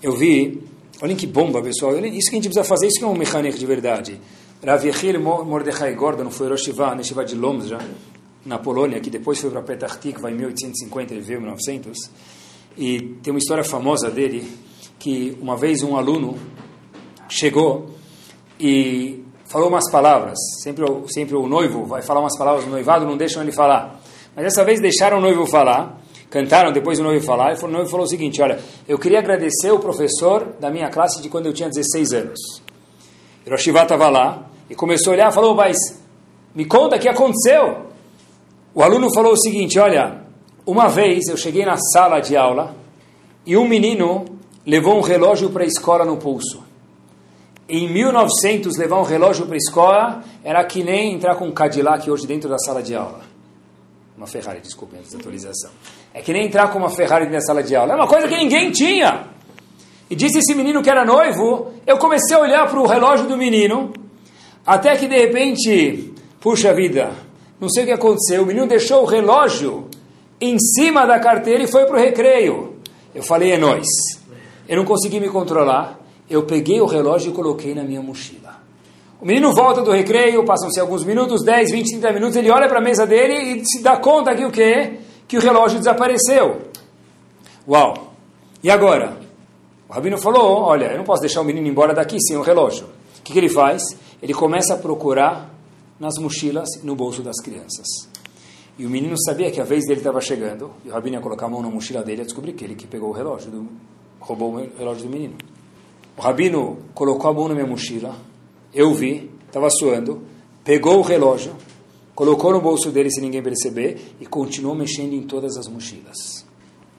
[0.03, 0.63] Eu vi,
[1.03, 3.59] olhem que bomba, pessoal, isso que a gente precisa fazer, isso que é um mecânico
[3.59, 4.21] de verdade.
[4.65, 7.79] Rav Yechiel Mordechai Gordon foi Rosh Yeshiva, na Yeshiva de Lomza,
[8.47, 11.99] na Polônia, que depois foi para Petah Tikva em 1850, ele veio em 1900.
[12.79, 14.49] E tem uma história famosa dele,
[15.01, 16.39] que uma vez um aluno
[17.29, 17.91] chegou
[18.61, 20.39] e falou umas palavras.
[20.63, 24.01] Sempre, sempre o noivo vai falar umas palavras, o noivado não deixam ele falar.
[24.37, 26.01] Mas dessa vez deixaram o noivo falar,
[26.33, 28.59] cantaram depois o noivo falar, e o noivo falou o seguinte, olha,
[28.89, 32.41] eu queria agradecer o professor da minha classe de quando eu tinha 16 anos.
[33.47, 35.77] Hiroshima estava lá, e começou a olhar falou, mas
[36.55, 37.89] me conta o que aconteceu.
[38.75, 40.23] O aluno falou o seguinte, olha,
[40.65, 42.75] uma vez eu cheguei na sala de aula
[43.45, 44.25] e um menino
[44.65, 46.65] levou um relógio para a escola no pulso.
[47.69, 52.11] Em 1900, levar um relógio para a escola era que nem entrar com um Cadillac
[52.11, 53.32] hoje dentro da sala de aula.
[54.17, 55.71] Uma Ferrari, desculpe, antes da atualização.
[56.13, 57.95] É que nem entrar com uma Ferrari da sala de aula.
[57.95, 59.27] É uma coisa que ninguém tinha.
[60.11, 63.37] E disse esse menino que era noivo, eu comecei a olhar para o relógio do
[63.37, 63.93] menino
[64.65, 67.11] até que de repente, puxa vida,
[67.61, 69.89] não sei o que aconteceu, o menino deixou o relógio
[70.41, 72.77] em cima da carteira e foi para o recreio.
[73.15, 73.87] Eu falei, é nós.
[74.69, 75.99] Eu não consegui me controlar,
[76.31, 78.52] eu peguei o relógio e coloquei na minha mochila.
[79.23, 82.81] O menino volta do recreio, passam-se alguns minutos, 10, 20, 30 minutos, ele olha para
[82.81, 84.99] a mesa dele e se dá conta que o quê?
[85.27, 86.63] Que o relógio desapareceu.
[87.67, 88.13] Uau!
[88.63, 89.17] E agora?
[89.89, 92.87] O rabino falou, olha, eu não posso deixar o menino embora daqui sem o relógio.
[93.21, 93.83] O que, que ele faz?
[94.23, 95.53] ele começa a procurar
[95.99, 97.87] nas mochilas e no bolso das crianças.
[98.79, 101.47] E o menino sabia que a vez dele estava chegando, e o rabino ia colocar
[101.47, 103.69] a mão na mochila dele e descobrir que ele que pegou o relógio, do,
[104.21, 105.35] roubou o relógio do menino.
[106.17, 108.15] O rabino colocou a mão na minha mochila,
[108.75, 110.23] eu vi, estava suando,
[110.65, 111.53] pegou o relógio,
[112.15, 116.47] colocou no bolso dele sem ninguém perceber e continuou mexendo em todas as mochilas.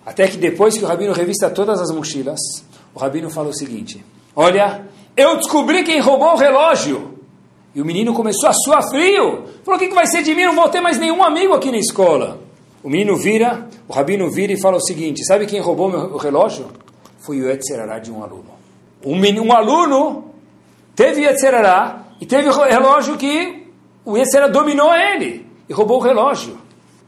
[0.05, 2.39] Até que depois que o rabino revista todas as mochilas,
[2.93, 4.03] o rabino fala o seguinte:
[4.35, 7.13] Olha, eu descobri quem roubou o relógio.
[7.73, 9.45] E o menino começou a suar frio.
[9.63, 10.43] Falou: O que, que vai ser de mim?
[10.43, 12.39] Não vou ter mais nenhum amigo aqui na escola.
[12.83, 16.67] O menino vira, o rabino vira e fala o seguinte: Sabe quem roubou meu relógio?
[17.19, 18.51] Foi o Yetzerará de um aluno.
[19.05, 20.32] Um, menino, um aluno
[20.95, 23.67] teve Yetzerará e teve relógio que
[24.05, 26.57] o Yetzerará dominou ele e roubou o relógio.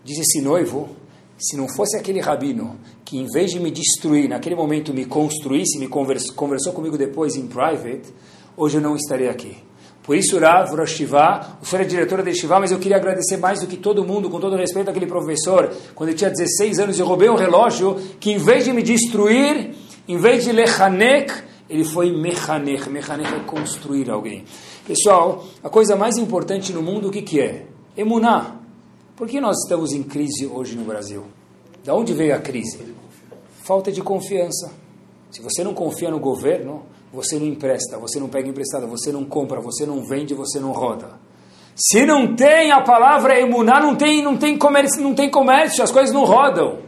[0.03, 0.95] Diz esse noivo:
[1.37, 5.79] Se não fosse aquele rabino que, em vez de me destruir, naquele momento me construísse,
[5.79, 8.13] me conversou, conversou comigo depois em private,
[8.55, 9.57] hoje eu não estaria aqui.
[10.05, 13.61] Por isso, Rav Roshivá, o senhor é diretor da Shivá, mas eu queria agradecer mais
[13.61, 17.07] do que todo mundo, com todo respeito àquele professor, quando eu tinha 16 anos, eu
[17.07, 19.71] roubei um relógio que, em vez de me destruir,
[20.07, 21.33] em vez de lechanek,
[21.69, 22.89] ele foi mechanek.
[22.89, 24.45] Mechanek é construir alguém.
[24.87, 27.65] Pessoal, a coisa mais importante no mundo, o que, que é?
[27.97, 28.55] Emuná.
[29.15, 31.23] Por que nós estamos em crise hoje no Brasil?
[31.83, 32.95] Da onde veio a crise?
[33.63, 34.71] Falta de confiança.
[35.31, 39.23] Se você não confia no governo, você não empresta, você não pega emprestado, você não
[39.23, 41.19] compra, você não vende, você não roda.
[41.75, 45.91] Se não tem a palavra emuná, não tem, não tem, comércio, não tem comércio, as
[45.91, 46.79] coisas não rodam.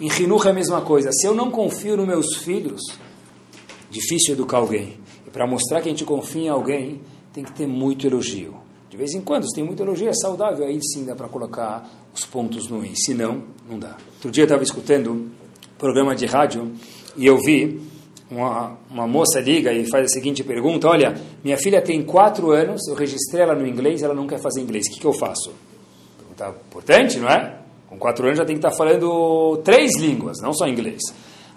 [0.00, 1.10] Em Hinuch é a mesma coisa.
[1.12, 2.80] Se eu não confio nos meus filhos,
[3.90, 4.98] difícil educar alguém.
[5.26, 7.00] E para mostrar que a gente confia em alguém,
[7.32, 8.54] tem que ter muito elogio.
[8.90, 11.88] De vez em quando, se tem muito elogio, é saudável, aí sim dá para colocar
[12.14, 12.96] os pontos no i.
[12.96, 13.96] Se não, não dá.
[14.14, 15.30] Outro dia eu estava escutando um
[15.78, 16.72] programa de rádio
[17.16, 17.80] e eu vi
[18.30, 21.14] uma, uma moça liga e faz a seguinte pergunta: Olha,
[21.44, 24.86] minha filha tem quatro anos, eu registrei ela no inglês, ela não quer fazer inglês,
[24.86, 25.52] o que, que eu faço?
[26.18, 27.58] Pergunta importante, não é?
[27.88, 31.00] Com quatro anos já tem que estar falando três línguas, não só inglês.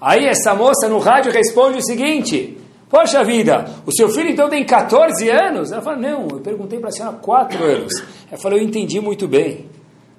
[0.01, 2.57] Aí essa moça no rádio responde o seguinte:
[2.89, 5.71] Poxa vida, o seu filho então tem 14 anos?
[5.71, 7.93] Ela fala: Não, eu perguntei para a senhora quatro anos.
[8.27, 9.69] Ela falou: Eu entendi muito bem.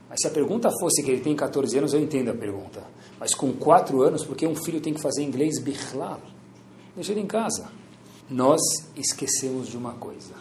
[0.09, 2.83] Mas se a pergunta fosse que ele tem 14 anos, eu entendo a pergunta.
[3.19, 6.21] Mas com quatro anos, porque um filho tem que fazer inglês bichlal?
[6.95, 7.69] Deixa ele em casa.
[8.31, 8.61] Nós
[8.97, 10.35] esquecemos de uma coisa.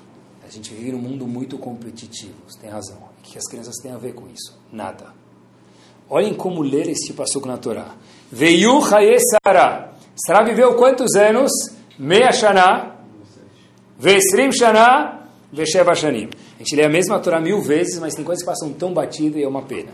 [0.45, 2.97] A gente vive num mundo muito competitivo, você tem razão.
[2.97, 4.59] O que as crianças têm a ver com isso?
[4.71, 5.13] Nada.
[6.09, 7.95] Olhem como ler esse passuco na Torá.
[8.31, 9.91] Veio Sara.
[10.15, 11.51] Sara viveu quantos anos?
[11.99, 12.95] Meia Shana,
[13.99, 15.19] Vesrim Shana,
[15.51, 16.29] Vesheva Shanim.
[16.55, 19.37] A gente lê a mesma Torá mil vezes, mas tem coisas que passam tão batido
[19.37, 19.91] e é uma pena.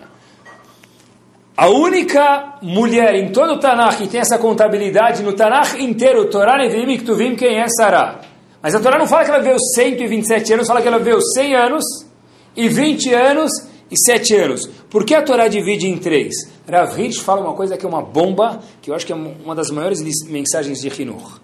[1.55, 6.57] A única mulher em todo o Tanakh que tem essa contabilidade, no Tanakh inteiro, Torá,
[6.57, 8.21] Nevi'im e Ktuvim, quem é Sarah?
[8.61, 11.55] Mas a Torá não fala que ela viveu 127 anos, fala que ela viveu 100
[11.55, 11.83] anos
[12.55, 13.51] e 20 anos
[13.89, 14.67] e 7 anos.
[14.89, 16.33] Por que a Torá divide em três?
[16.69, 19.55] Rav Hirsch fala uma coisa que é uma bomba, que eu acho que é uma
[19.55, 21.39] das maiores mensagens de Hinur.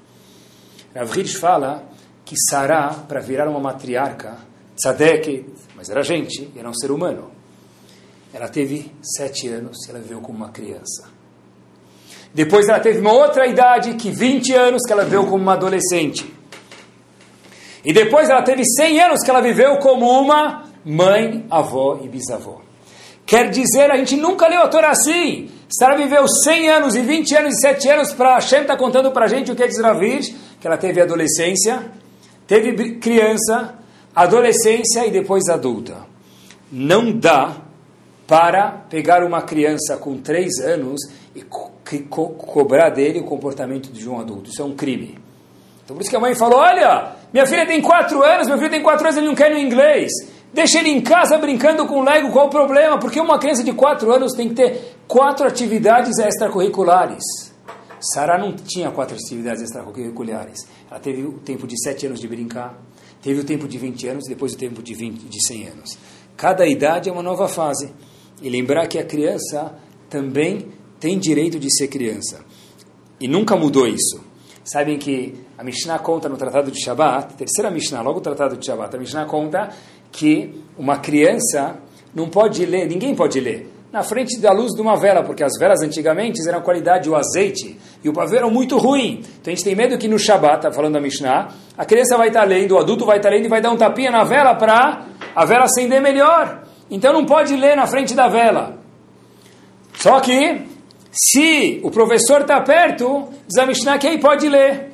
[0.95, 1.83] Rav Hirsch fala
[2.25, 4.37] que Sarah, para virar uma matriarca,
[4.75, 7.31] tzadek, mas era gente, era um ser humano.
[8.33, 11.07] Ela teve sete anos, ela viveu como uma criança.
[12.33, 16.33] Depois ela teve uma outra idade, que 20 anos, que ela viveu como uma adolescente.
[17.85, 22.61] E depois ela teve 100 anos que ela viveu como uma mãe, avó e bisavó.
[23.25, 25.49] Quer dizer, a gente nunca leu a Torá assim.
[25.69, 29.25] Sara viveu 100 anos e 20 anos e 7 anos para Hashem está contando para
[29.25, 31.91] a gente o que é diz Ravid, que ela teve adolescência,
[32.45, 33.75] teve criança,
[34.15, 36.05] adolescência e depois adulta.
[36.71, 37.55] Não dá
[38.27, 41.01] para pegar uma criança com 3 anos
[41.35, 41.71] e co
[42.09, 44.49] co cobrar dele o comportamento de um adulto.
[44.49, 45.17] Isso é um crime.
[45.83, 48.69] Então por isso que a mãe falou, olha, minha filha tem 4 anos, meu filho
[48.69, 50.11] tem 4 anos, ele não quer no inglês.
[50.53, 52.99] Deixa ele em casa brincando com Lego, qual o problema?
[52.99, 57.23] Porque uma criança de 4 anos tem que ter quatro atividades extracurriculares.
[57.99, 60.67] Sara não tinha quatro atividades extracurriculares.
[60.91, 62.77] Ela teve o tempo de 7 anos de brincar,
[63.21, 65.97] teve o tempo de 20 anos e depois o tempo de, 20, de 100 anos.
[66.37, 67.91] Cada idade é uma nova fase.
[68.41, 69.73] E lembrar que a criança
[70.09, 70.67] também
[70.99, 72.41] tem direito de ser criança.
[73.19, 74.21] E nunca mudou isso.
[74.63, 78.65] Sabem que a Mishnah conta no Tratado de Shabbat, terceira Mishnah, logo o Tratado de
[78.65, 79.69] Shabbat, a Mishnah conta
[80.13, 81.75] que uma criança
[82.15, 85.53] não pode ler, ninguém pode ler, na frente da luz de uma vela, porque as
[85.59, 89.21] velas antigamente eram qualidade o azeite e o pavê era muito ruim.
[89.39, 92.29] Então a gente tem medo que no Shabat, tá falando da Mishnah, a criança vai
[92.29, 95.05] estar lendo, o adulto vai estar lendo e vai dar um tapinha na vela para
[95.35, 96.63] a vela acender melhor.
[96.89, 98.77] Então não pode ler na frente da vela.
[99.95, 100.61] Só que,
[101.11, 104.91] se o professor está perto, diz a Mishnah que aí pode ler.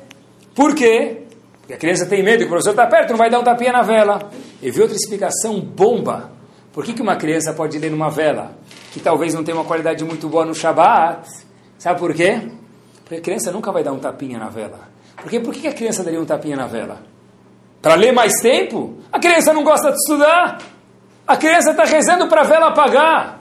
[0.54, 1.22] Por quê?
[1.60, 3.72] Porque a criança tem medo que o professor está perto, não vai dar um tapinha
[3.72, 4.30] na vela.
[4.62, 6.32] Eu vi outra explicação bomba.
[6.72, 8.52] Por que, que uma criança pode ler numa vela?
[8.92, 11.26] Que talvez não tenha uma qualidade muito boa no Shabat.
[11.78, 12.48] Sabe por quê?
[13.04, 14.88] Porque a criança nunca vai dar um tapinha na vela.
[15.16, 17.02] Porque por que a criança daria um tapinha na vela?
[17.80, 18.98] Para ler mais tempo?
[19.10, 20.58] A criança não gosta de estudar.
[21.26, 23.40] A criança está rezando para a vela apagar.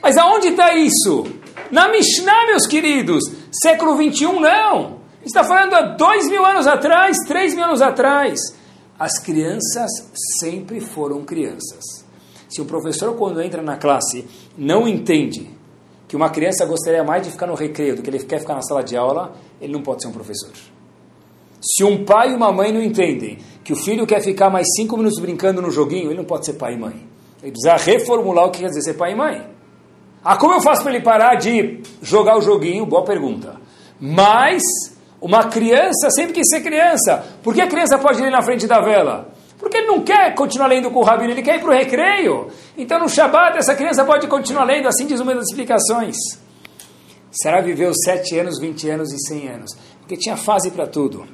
[0.00, 1.26] Mas aonde está isso?
[1.70, 3.22] Na Mishnah, meus queridos.
[3.50, 5.00] Século 21, não.
[5.24, 8.38] Está falando há dois mil anos atrás, três mil anos atrás.
[8.98, 9.90] As crianças
[10.38, 12.04] sempre foram crianças.
[12.48, 14.26] Se o professor, quando entra na classe,
[14.56, 15.50] não entende
[16.06, 18.62] que uma criança gostaria mais de ficar no recreio do que ele quer ficar na
[18.62, 20.50] sala de aula, ele não pode ser um professor.
[21.62, 24.96] Se um pai e uma mãe não entendem que o filho quer ficar mais cinco
[24.96, 27.08] minutos brincando no joguinho, ele não pode ser pai e mãe.
[27.42, 29.46] Ele precisa reformular o que quer dizer ser pai e mãe.
[30.24, 32.84] Ah, como eu faço para ele parar de jogar o joguinho?
[32.84, 33.56] Boa pergunta.
[33.98, 34.62] Mas
[35.22, 37.24] uma criança sempre quis ser criança.
[37.44, 39.32] Por que a criança pode ir na frente da vela?
[39.56, 42.48] Porque ele não quer continuar lendo com o rabino, ele quer ir para o recreio.
[42.76, 46.16] Então no Shabat essa criança pode continuar lendo, assim diz uma das explicações.
[47.30, 49.70] Será viveu 7 anos, 20 anos e 100 anos.
[50.00, 51.24] Porque tinha fase para tudo.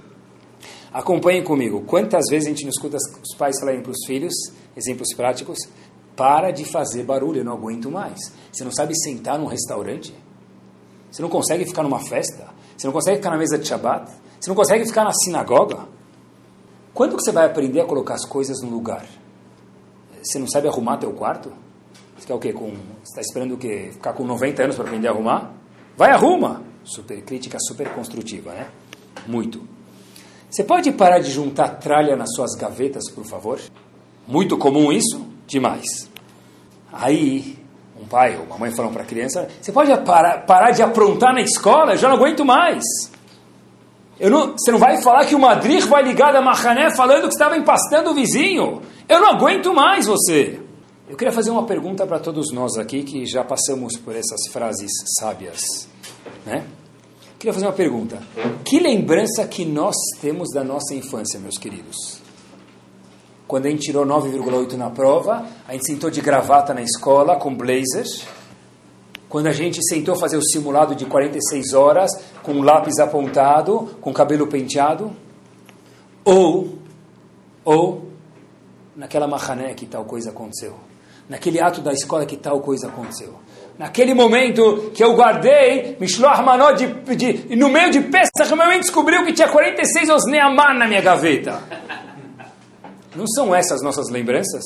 [0.93, 1.83] Acompanhem comigo.
[1.87, 4.35] Quantas vezes a gente não escuta os pais falarem para os filhos,
[4.77, 5.59] exemplos práticos,
[6.15, 8.19] para de fazer barulho, eu não aguento mais.
[8.53, 10.15] Você não sabe sentar num restaurante?
[11.11, 12.58] Você não consegue ficar numa festa?
[12.79, 14.09] Você não consegue ficar na mesa de Shabbat?
[14.39, 15.81] Você não consegue ficar na sinagoga?
[16.95, 19.05] Quando que você vai aprender a colocar as coisas no lugar?
[20.23, 21.53] Você não sabe arrumar teu quarto?
[22.17, 22.53] Você quer o quê?
[22.53, 22.73] Com,
[23.03, 23.91] está esperando o quê?
[23.93, 25.53] Ficar com 90 anos para aprender a arrumar?
[25.97, 26.63] Vai arruma!
[26.85, 28.69] Super crítica, super construtiva, né?
[29.27, 29.61] Muito.
[30.49, 33.61] Você pode parar de juntar tralha nas suas gavetas, por favor?
[34.27, 35.21] Muito comum isso?
[35.49, 36.09] Demais.
[36.93, 37.58] Aí,
[38.01, 41.35] um pai ou uma mãe falam para a criança: Você pode parar, parar de aprontar
[41.35, 41.93] na escola?
[41.93, 42.85] Eu já não aguento mais.
[44.21, 47.35] Eu não, você não vai falar que o Madrid vai ligar da Mahané falando que
[47.35, 48.83] estava empastando o vizinho?
[49.09, 50.61] Eu não aguento mais você.
[51.09, 54.91] Eu queria fazer uma pergunta para todos nós aqui que já passamos por essas frases
[55.19, 55.89] sábias,
[56.45, 56.65] né?
[57.39, 58.21] Queria fazer uma pergunta.
[58.65, 62.18] Que lembrança que nós temos da nossa infância, meus queridos?
[63.49, 67.57] Quando a gente tirou 9,8 na prova, a gente sentou de gravata na escola com
[67.57, 68.05] blazer.
[69.27, 72.11] Quando a gente sentou fazer o simulado de 46 horas
[72.43, 75.13] com um lápis apontado, com cabelo penteado.
[76.23, 76.79] Ou,
[77.65, 78.11] ou,
[78.95, 80.75] naquela machané que tal coisa aconteceu.
[81.27, 83.35] Naquele ato da escola que tal coisa aconteceu.
[83.79, 89.25] Naquele momento que eu guardei Mishloach Manot de, de, no meio de Pesach, mãe descobriu
[89.25, 91.63] que tinha 46 Osneamar na minha gaveta.
[93.19, 94.63] Não são essas nossas lembranças?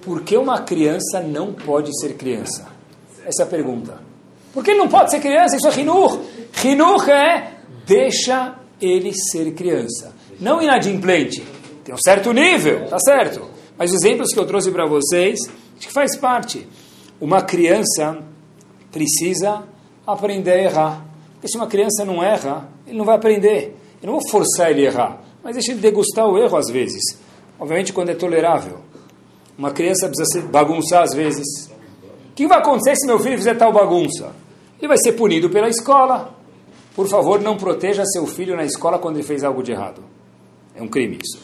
[0.00, 2.68] Por que uma criança não pode ser criança?
[3.26, 4.00] Essa é a pergunta.
[4.54, 5.56] Por que ele não pode ser criança?
[5.56, 6.20] Isso é Hinur.
[6.64, 7.54] Hinur é
[7.84, 10.14] deixa ele ser criança.
[10.38, 11.44] Não inadimplente.
[11.82, 13.50] Tem um certo nível, tá certo.
[13.76, 15.40] Mas os exemplos que eu trouxe para vocês,
[15.76, 16.64] acho que faz parte.
[17.20, 18.18] Uma criança
[18.92, 19.64] precisa
[20.06, 21.04] aprender a errar.
[21.32, 23.76] Porque se uma criança não erra, ele não vai aprender.
[24.00, 27.26] Eu não vou forçar ele a errar, mas deixa ele degustar o erro às vezes.
[27.58, 28.78] Obviamente quando é tolerável.
[29.56, 31.70] Uma criança precisa bagunçar às vezes.
[32.30, 34.32] O que vai acontecer se meu filho fizer tal bagunça?
[34.78, 36.34] Ele vai ser punido pela escola.
[36.94, 40.02] Por favor, não proteja seu filho na escola quando ele fez algo de errado.
[40.74, 41.40] É um crime isso.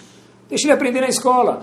[0.49, 1.63] Deixe ele aprender na escola.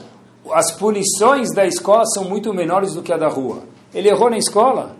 [0.51, 3.63] As punições da escola são muito menores do que a da rua.
[3.93, 4.95] Ele errou na escola,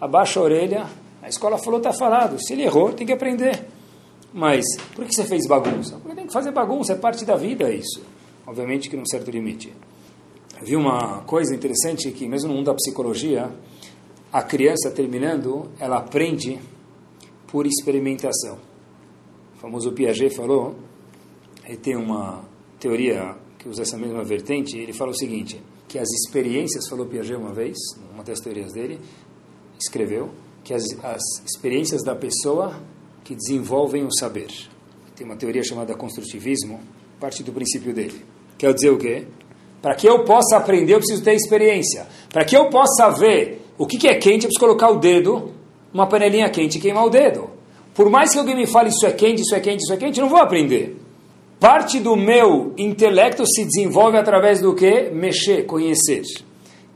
[0.00, 0.86] abaixa a orelha,
[1.22, 2.36] a escola falou, está falado.
[2.38, 3.64] Se ele errou, tem que aprender.
[4.32, 4.64] Mas,
[4.94, 5.96] por que você fez bagunça?
[5.96, 8.02] Porque tem que fazer bagunça, é parte da vida isso.
[8.46, 9.72] Obviamente que num certo limite.
[10.62, 13.50] Vi uma coisa interessante que, mesmo no mundo da psicologia,
[14.32, 16.58] a criança terminando, ela aprende
[17.46, 18.58] por experimentação.
[19.54, 20.74] O famoso Piaget falou,
[21.64, 22.44] ele tem uma
[22.78, 27.36] teoria que usa essa mesma vertente, ele fala o seguinte, que as experiências, falou Piaget
[27.36, 27.76] uma vez,
[28.12, 28.98] uma das teorias dele,
[29.78, 30.30] escreveu,
[30.62, 32.80] que as, as experiências da pessoa
[33.22, 34.48] que desenvolvem o saber.
[35.14, 36.80] Tem uma teoria chamada construtivismo,
[37.20, 38.33] parte do princípio dele.
[38.64, 39.24] Quer dizer o quê?
[39.82, 42.06] Para que eu possa aprender, eu preciso ter experiência.
[42.32, 45.52] Para que eu possa ver o que, que é quente, eu preciso colocar o dedo
[45.92, 47.50] numa panelinha quente e queimar o dedo.
[47.94, 50.18] Por mais que alguém me fale isso é quente, isso é quente, isso é quente,
[50.18, 50.96] eu não vou aprender.
[51.60, 55.10] Parte do meu intelecto se desenvolve através do que?
[55.10, 56.22] Mexer, conhecer.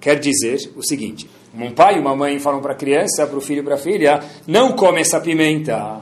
[0.01, 3.43] Quer dizer o seguinte: um pai e uma mãe falam para a criança, para o
[3.43, 6.01] filho e para a filha, não come essa pimenta.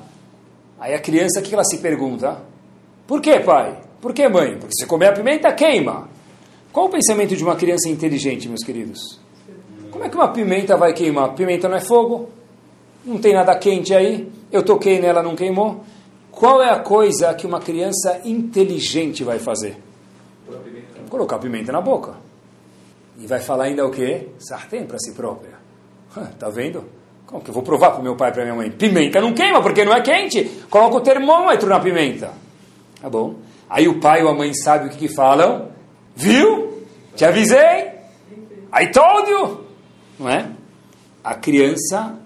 [0.79, 2.41] Aí a criança, o que ela se pergunta?
[3.05, 3.86] Por que, pai?
[4.01, 4.57] Por que, mãe?
[4.59, 6.09] Porque se comer a pimenta, queima.
[6.73, 9.19] Qual o pensamento de uma criança inteligente, meus queridos?
[9.91, 11.35] Como é que uma pimenta vai queimar?
[11.35, 12.29] Pimenta não é fogo?
[13.05, 14.31] Não tem nada quente aí?
[14.53, 15.85] Eu toquei nela, não queimou?
[16.31, 19.79] Qual é a coisa que uma criança inteligente vai fazer?
[21.09, 22.15] Colocar pimenta na boca.
[23.19, 24.29] E vai falar ainda o quê?
[24.39, 25.55] Sartém para si própria.
[26.39, 26.85] Tá vendo?
[27.27, 28.71] Como que eu vou provar para meu pai e para minha mãe?
[28.71, 30.45] Pimenta não queima porque não é quente.
[30.69, 32.33] Coloca o termômetro na pimenta.
[33.01, 33.37] Tá bom?
[33.69, 35.71] Aí o pai ou a mãe sabe o que, que falam.
[36.15, 36.83] Viu?
[37.15, 37.91] Te avisei.
[38.73, 39.65] I told you.
[40.19, 40.51] Não é?
[41.23, 42.19] A criança,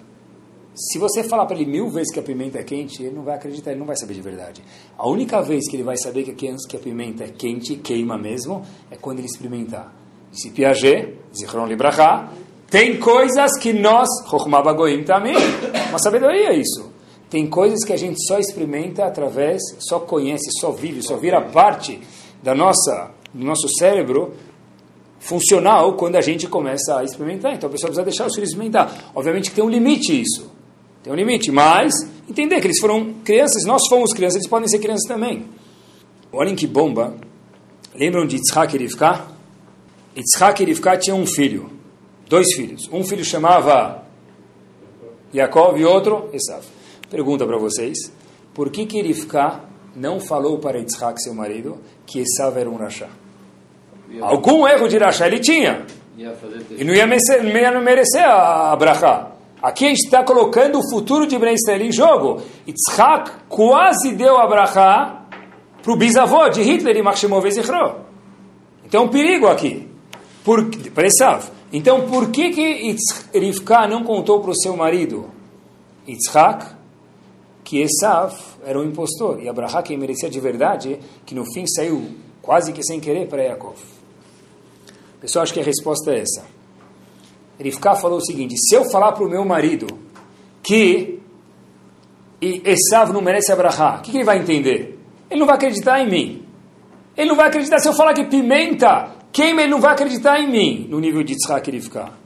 [0.75, 3.37] se você falar para ele mil vezes que a pimenta é quente, ele não vai
[3.37, 4.63] acreditar, ele não vai saber de verdade.
[4.99, 7.77] A única vez que ele vai saber que a, criança, que a pimenta é quente,
[7.77, 9.93] queima mesmo, é quando ele experimentar.
[10.31, 12.31] Disse Piaget, Zichron Libraha,
[12.69, 15.35] tem coisas que nós, Chokhmah Bagoim também,
[15.89, 16.90] uma sabedoria isso.
[17.31, 22.01] Tem coisas que a gente só experimenta através, só conhece, só vive, só vira parte
[22.43, 24.35] da nossa, do nosso cérebro
[25.21, 27.55] funcional quando a gente começa a experimentar.
[27.55, 29.13] Então a pessoa precisa deixar os filhos experimentar.
[29.15, 30.51] Obviamente que tem um limite isso.
[31.05, 31.93] Tem um limite, mas
[32.29, 35.45] entender que eles foram crianças, nós fomos crianças, eles podem ser crianças também.
[36.33, 37.15] Olhem que bomba.
[37.95, 39.27] Lembram de Yitzhak e Rivka?
[40.17, 41.71] Yitzhak e Rivka tinham um filho,
[42.29, 42.89] dois filhos.
[42.93, 44.05] Um filho chamava
[45.33, 46.65] Yaakov e outro Esav.
[47.11, 48.13] Pergunta para vocês,
[48.55, 49.61] por que que Rivka
[49.97, 53.09] não falou para Yitzhak, seu marido, que Esav era um rachá?
[54.21, 55.85] Algum erro de rachá ele tinha.
[56.79, 59.33] E não ia merecer, não ia merecer a, brachá.
[59.61, 62.43] Aqui a gente está colocando o futuro de Ben Israel em jogo.
[62.67, 65.27] Yitzhak quase deu a brachá
[65.83, 67.97] para o bisavô de Hitler e Machshemov Zichro.
[68.85, 69.89] Então, um perigo aqui.
[70.45, 71.45] Por, para Esav.
[71.73, 72.97] Então, por que que
[73.33, 75.31] Rivka não contou para o seu marido,
[76.09, 76.80] Yitzhak,
[77.71, 78.35] que Esav
[78.67, 79.41] era um impostor?
[79.41, 83.45] E Abraha, quem merecia de verdade, que no fim saiu quase que sem querer para
[83.45, 83.79] Yaakov.
[85.21, 86.45] Pessoal, acho que a resposta é essa.
[87.61, 89.87] Rivka falou o seguinte, se eu falar para o meu marido
[90.65, 91.21] que
[92.43, 94.99] Esav não merece Abraha, o que, que ele vai entender?
[95.31, 96.45] Ele não vai acreditar em mim.
[97.17, 100.51] Ele não vai acreditar se eu falar que pimenta queima, ele não vai acreditar em
[100.51, 102.19] mim, no nível de Yitzhak ficar.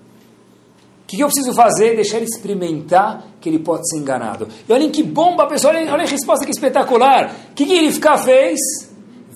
[1.05, 1.95] O que, que eu preciso fazer?
[1.95, 4.49] Deixar ele experimentar que ele pode ser enganado.
[4.67, 7.31] E olhem que bomba, pessoal, olhem, olhem a resposta que espetacular.
[7.51, 8.59] O que, que ele ficar fez?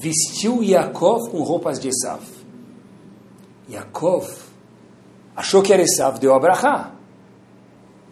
[0.01, 2.23] Vestiu Yaakov com roupas de Esav.
[3.71, 4.27] Yaakov
[5.37, 6.93] achou que era Esav, deu a brachá.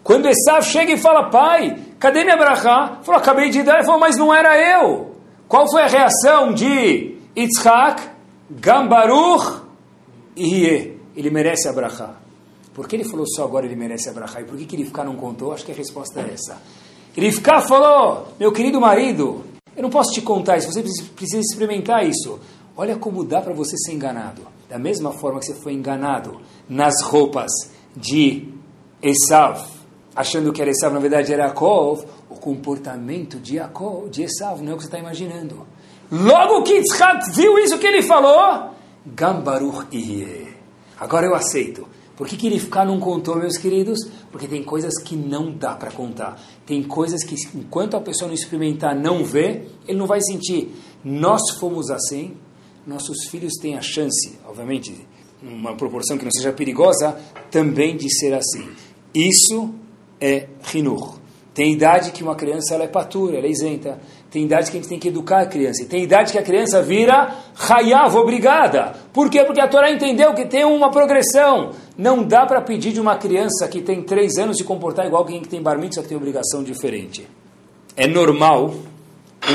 [0.05, 2.99] Quando Esav chega e fala, pai, cadê minha brachá?
[3.03, 3.77] Falou, acabei de dar.
[3.77, 5.17] Ele falou, mas não era eu.
[5.49, 8.03] Qual foi a reação de Yitzhak?
[8.51, 9.63] Gambaruch
[10.37, 12.26] Ihye, ele merece a brachá.
[12.77, 14.43] Por que ele falou só agora ele merece a brachá?
[14.43, 15.51] E por que, que Rivka não contou?
[15.51, 16.61] Acho que a resposta é essa.
[17.16, 19.43] Rivka falou, meu querido marido,
[19.74, 22.39] eu não posso te contar isso, você precisa experimentar isso.
[22.77, 24.43] Olha como dá para você ser enganado.
[24.68, 27.51] Da mesma forma que você foi enganado nas roupas
[27.97, 28.47] de
[29.03, 29.64] Esav,
[30.14, 34.72] achando que era Esav, na verdade era Yaakov, o comportamento de Yaakov, de Esav, não
[34.72, 35.66] é o que você está imaginando.
[36.12, 38.72] Logo que Yitzhak viu isso que ele falou,
[39.07, 40.55] Gambaruch Iye.
[41.01, 41.86] Agora eu aceito.
[42.17, 43.99] Por que, que ele ficar não contou, meus queridos?
[44.33, 46.41] Porque tem coisas que não dá para contar.
[46.64, 50.75] Tem coisas que, enquanto a pessoa não experimentar, não vê, ele não vai sentir.
[51.05, 52.35] Nós fomos assim,
[52.87, 55.07] nossos filhos têm a chance, obviamente,
[55.43, 58.67] uma proporção que não seja perigosa, também de ser assim.
[59.14, 59.75] Isso
[60.19, 61.19] é rinur.
[61.53, 63.99] Tem idade que uma criança ela é patura, ela é isenta.
[64.37, 65.82] Tem idade que a gente tem que educar a criança.
[65.82, 68.93] E tem idade que a criança vira hayav, obrigada.
[69.11, 69.43] Por quê?
[69.45, 71.70] Porque a Torá entendeu que tem uma progressão.
[71.97, 75.41] Não dá para pedir de uma criança que tem três anos se comportar igual quem
[75.41, 77.26] tem bar mitzvah que tem obrigação diferente.
[77.97, 78.74] É normal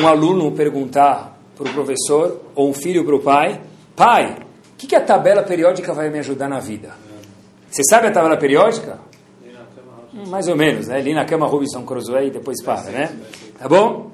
[0.01, 3.61] um aluno perguntar para o professor ou um filho para o pai,
[3.95, 4.35] pai,
[4.73, 6.89] o que, que a tabela periódica vai me ajudar na vida?
[7.69, 8.97] Você sabe a tabela periódica?
[10.27, 10.97] Mais ou menos, né?
[10.97, 13.15] Ali na cama Robinson Crusoe e depois para, né?
[13.59, 14.09] Tá bom?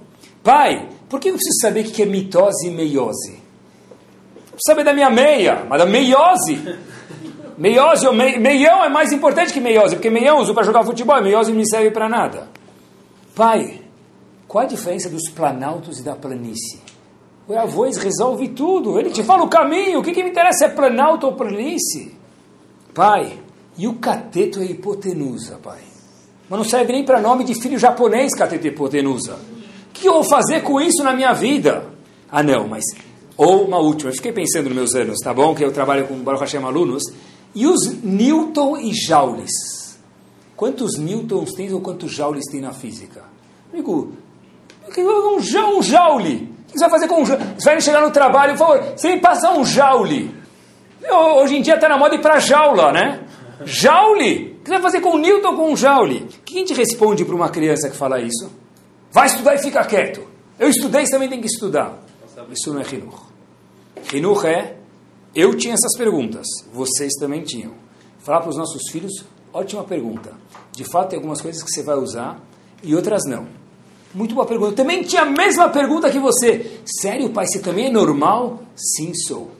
[0.48, 3.34] Pai, por que eu preciso saber o que é mitose e meiose?
[3.34, 6.58] Preciso saber da minha meia, mas da meiose.
[7.58, 11.52] Meiose me, meião é mais importante que meiose, porque meião uso para jogar futebol, meiose
[11.52, 12.48] não me serve para nada.
[13.36, 13.82] Pai,
[14.48, 16.80] qual a diferença dos planaltos e da planície?
[17.46, 20.70] O avô resolve tudo, ele te fala o caminho, o que, que me interessa é
[20.70, 22.16] planalto ou planície?
[22.94, 23.38] Pai,
[23.78, 25.82] e o cateto é hipotenusa, pai?
[26.50, 29.57] Mas não serve nem para nome de filho japonês, cateto e hipotenusa.
[29.98, 31.86] O que eu vou fazer com isso na minha vida?
[32.32, 32.84] Ah, não, mas.
[33.36, 35.56] Ou uma última, eu fiquei pensando nos meus anos, tá bom?
[35.56, 37.04] Que eu trabalho com Baruch Hashem alunos.
[37.56, 39.98] E os Newton e Joules?
[40.56, 43.24] Quantos Newtons tem ou quantos Joules tem na física?
[43.74, 44.14] Amigo,
[44.98, 46.52] um, um Joule.
[46.68, 47.44] O que você vai fazer com um Joule?
[47.58, 50.36] Você vai chegar no trabalho e fala, você me passa um Joule.
[51.40, 53.22] Hoje em dia está na moda ir para jaula, né?
[53.66, 54.58] Joule?
[54.60, 56.28] O que você vai fazer com um Newton com um Joule?
[56.46, 58.67] Quem te responde para uma criança que fala isso?
[59.12, 60.28] Vai estudar e fica quieto.
[60.60, 62.04] Eu estudei, você também tem que estudar.
[62.52, 63.18] Isso não é Hinuch.
[64.14, 64.78] Hinuch é
[65.36, 67.74] eu tinha essas perguntas, vocês também tinham.
[68.20, 70.34] Falar para os nossos filhos, ótima pergunta.
[70.72, 72.40] De fato, tem algumas coisas que você vai usar
[72.82, 73.48] e outras não.
[74.14, 74.72] Muito boa pergunta.
[74.72, 76.80] Eu também tinha a mesma pergunta que você.
[77.02, 78.64] Sério, pai, você também é normal?
[78.76, 79.52] Sim, sou.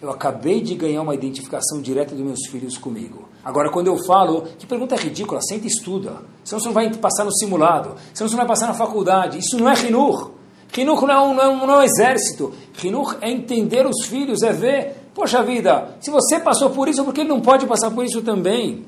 [0.00, 3.28] Eu acabei de ganhar uma identificação direta dos meus filhos comigo.
[3.44, 6.22] Agora, quando eu falo, que pergunta ridícula, senta e estuda.
[6.42, 7.96] Senão você não vai passar no simulado.
[8.14, 9.38] Senão você não vai passar na faculdade.
[9.38, 10.30] Isso não é rinur.
[10.72, 12.52] Rinur não é um, não é um, não é um exército.
[12.74, 17.12] Rinur é entender os filhos, é ver Poxa vida, se você passou por isso, por
[17.12, 18.84] que ele não pode passar por isso também?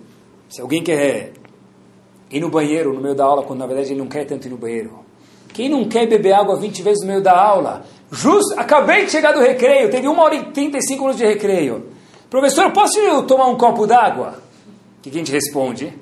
[0.49, 1.33] Se alguém quer
[2.31, 4.51] ir no banheiro no meio da aula, quando na verdade ele não quer tanto ir
[4.51, 5.01] no banheiro.
[5.53, 7.85] Quem não quer beber água 20 vezes no meio da aula?
[8.15, 11.87] Justo, acabei de chegar do recreio, teve uma hora e 35 minutos de recreio.
[12.29, 14.35] Professor, posso eu tomar um copo d'água?
[14.99, 15.99] O que a gente responde?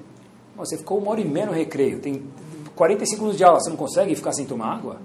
[0.56, 2.24] Você ficou uma hora e meia no recreio, tem
[2.74, 4.96] 45 minutos de aula, você não consegue ficar sem tomar água?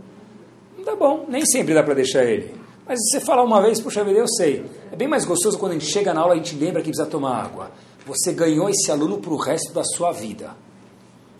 [0.75, 2.55] Não tá bom, nem sempre dá para deixar ele.
[2.87, 4.65] Mas se você falar uma vez, puxa vida, eu sei.
[4.91, 6.89] É bem mais gostoso quando a gente chega na aula e a gente lembra que
[6.89, 7.69] precisa tomar água.
[8.07, 10.55] Você ganhou esse aluno para o resto da sua vida.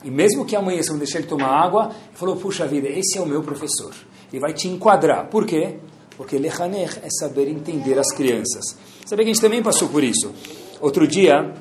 [0.04, 3.18] E mesmo que amanhã você não deixar ele tomar água, ele falou, puxa vida, esse
[3.18, 3.94] é o meu professor.
[4.32, 5.28] Ele vai te enquadrar.
[5.28, 5.76] Por quê?
[6.18, 8.78] Porque lechaner é saber entender as crianças.
[9.06, 10.34] Sabe que a gente também passou por isso.
[10.80, 11.54] Outro dia,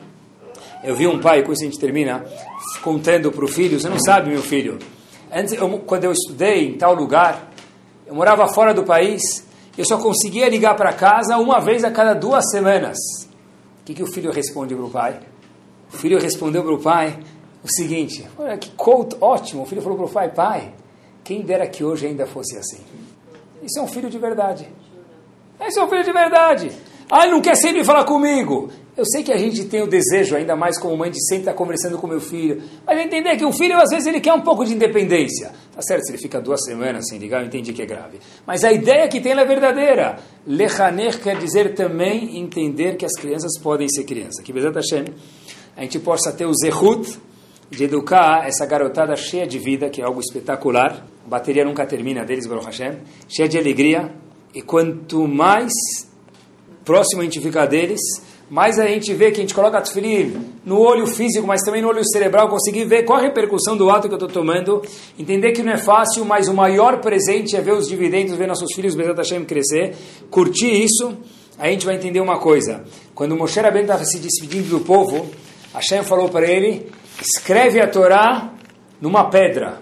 [0.83, 2.25] eu vi um pai, com isso a gente termina,
[2.83, 4.79] contando para o filho, você não sabe, meu filho,
[5.33, 7.51] antes, eu, quando eu estudei em tal lugar,
[8.07, 9.47] eu morava fora do país,
[9.77, 12.99] eu só conseguia ligar para casa uma vez a cada duas semanas.
[13.81, 15.21] O que, que o filho responde para o pai?
[15.93, 17.19] O filho respondeu para o pai
[17.63, 19.63] o seguinte: Olha que quote ótimo.
[19.63, 20.75] O filho falou para o pai: Pai,
[21.25, 22.81] quem dera que hoje ainda fosse assim.
[23.63, 24.69] Isso é um filho de verdade.
[25.59, 26.71] Esse é um filho de verdade.
[27.11, 28.71] Ah, ele não quer sempre falar comigo.
[28.97, 31.55] Eu sei que a gente tem o desejo, ainda mais como mãe, de sempre estar
[31.55, 32.63] conversando com meu filho.
[32.87, 35.51] Mas entender que um filho, às vezes, ele quer um pouco de independência.
[35.75, 38.21] Tá certo, se ele fica duas semanas sem ligar, eu entendi que é grave.
[38.47, 40.19] Mas a ideia que tem é verdadeira.
[40.47, 44.45] Lechaner quer dizer também entender que as crianças podem ser crianças.
[44.45, 45.07] Que Bezat Hashem,
[45.77, 47.19] a gente possa ter o zehut
[47.71, 51.07] de educar essa garotada cheia de vida, que é algo espetacular.
[51.25, 52.99] A bateria nunca termina deles, Baruch Hashem.
[53.29, 54.13] Cheia de alegria.
[54.55, 55.73] E quanto mais
[56.85, 58.01] próximo a gente fica deles,
[58.49, 61.89] mais a gente vê que a gente coloca tefilim no olho físico, mas também no
[61.89, 64.83] olho cerebral, conseguir ver qual a repercussão do ato que eu estou tomando,
[65.19, 68.73] entender que não é fácil, mas o maior presente é ver os dividendos, ver nossos
[68.75, 69.97] filhos, Bezat Hashem, crescer,
[70.31, 71.17] curtir isso,
[71.59, 72.85] a gente vai entender uma coisa.
[73.15, 75.27] Quando Moshe Rabbeinu estava se despedindo do povo,
[75.73, 76.87] Hashem falou para ele,
[77.21, 78.53] escreve a Torá
[79.01, 79.79] numa pedra.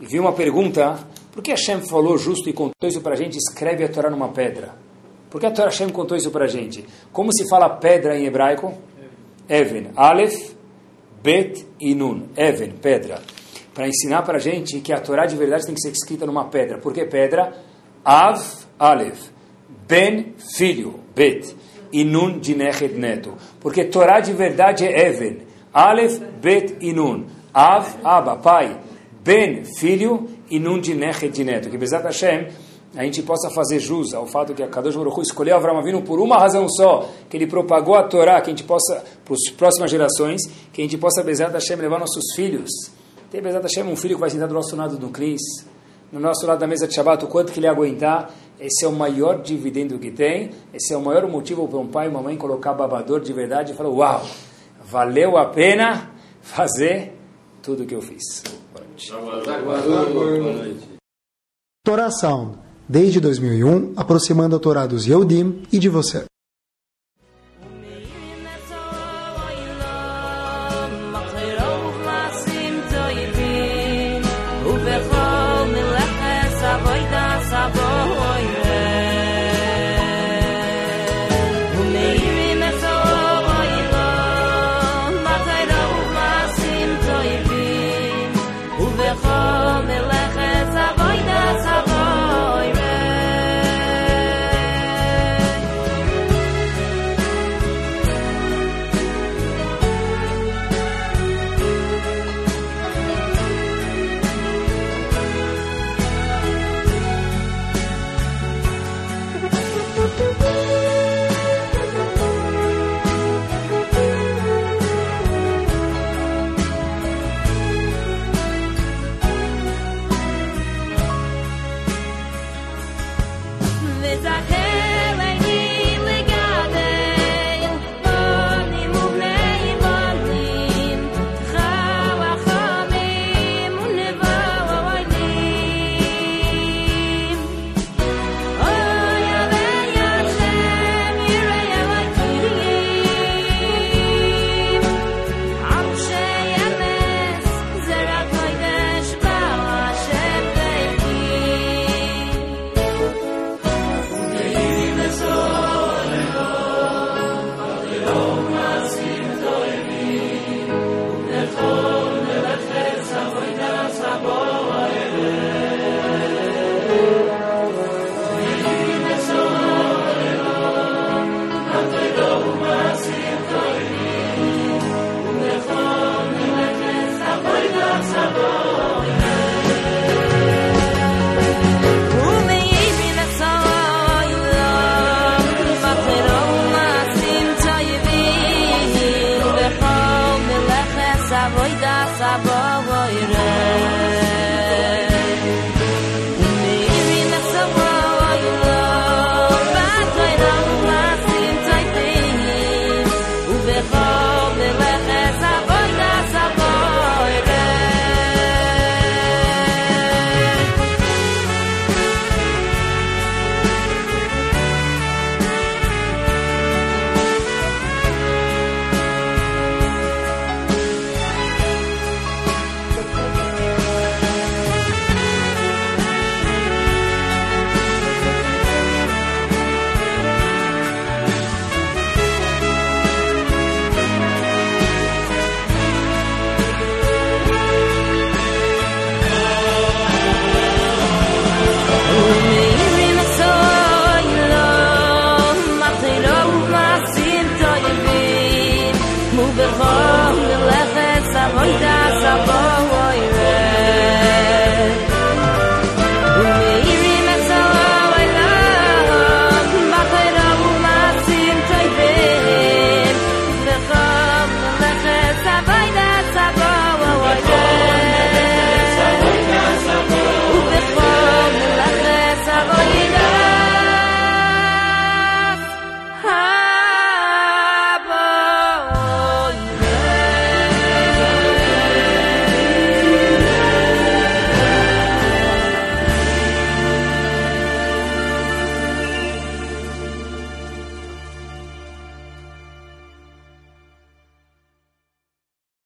[0.00, 0.98] E viu uma pergunta,
[1.32, 4.28] por que Hashem falou justo e contou isso para a gente, escreve a Torá numa
[4.28, 4.74] pedra?
[5.30, 6.84] Por que a Torá Hashem contou isso para a gente?
[7.12, 8.72] Como se fala pedra em hebraico?
[9.48, 9.90] Even.
[9.94, 10.54] Aleph,
[11.22, 12.28] Bet e Nun.
[12.36, 13.20] Even, pedra.
[13.74, 16.46] Para ensinar para a gente que a Torá de verdade tem que ser escrita numa
[16.46, 16.78] pedra.
[16.78, 17.52] Por que pedra?
[18.04, 18.42] Av,
[18.78, 19.28] Aleph.
[19.88, 21.00] Ben, filho.
[21.14, 21.54] Bet.
[21.92, 23.34] E Nun, de neto.
[23.60, 25.45] Porque Torá de verdade é Even.
[25.76, 27.26] Aleph, Bet e Nun.
[27.52, 28.78] Av, Abba, pai.
[29.22, 30.26] Ben, filho.
[30.48, 31.68] E Nun, de Nechet, de neto.
[31.68, 32.46] Que Bezat Hashem
[32.96, 36.18] a gente possa fazer jus ao fato que a Kadosh Baruch escolheu Avram Avinu por
[36.18, 39.90] uma razão só, que ele propagou a Torá, que a gente possa, para as próximas
[39.90, 40.40] gerações,
[40.72, 42.70] que a gente possa, Bezat Hashem, levar nossos filhos.
[43.30, 45.42] Tem Bezat Hashem um filho que vai sentar do nosso lado no Cris,
[46.10, 48.92] no nosso lado da mesa de Shabbat, o quanto que ele aguentar, esse é o
[48.92, 52.34] maior dividendo que tem, esse é o maior motivo para um pai e uma mãe
[52.38, 54.22] colocar babador de verdade e falar, uau,
[54.88, 56.10] valeu a pena
[56.40, 57.12] fazer
[57.62, 58.42] tudo o que eu fiz.
[58.72, 58.86] Boa.
[61.84, 62.58] Torá Sound,
[62.88, 66.24] desde 2001, aproximando a Torá dos Yehudim e de você.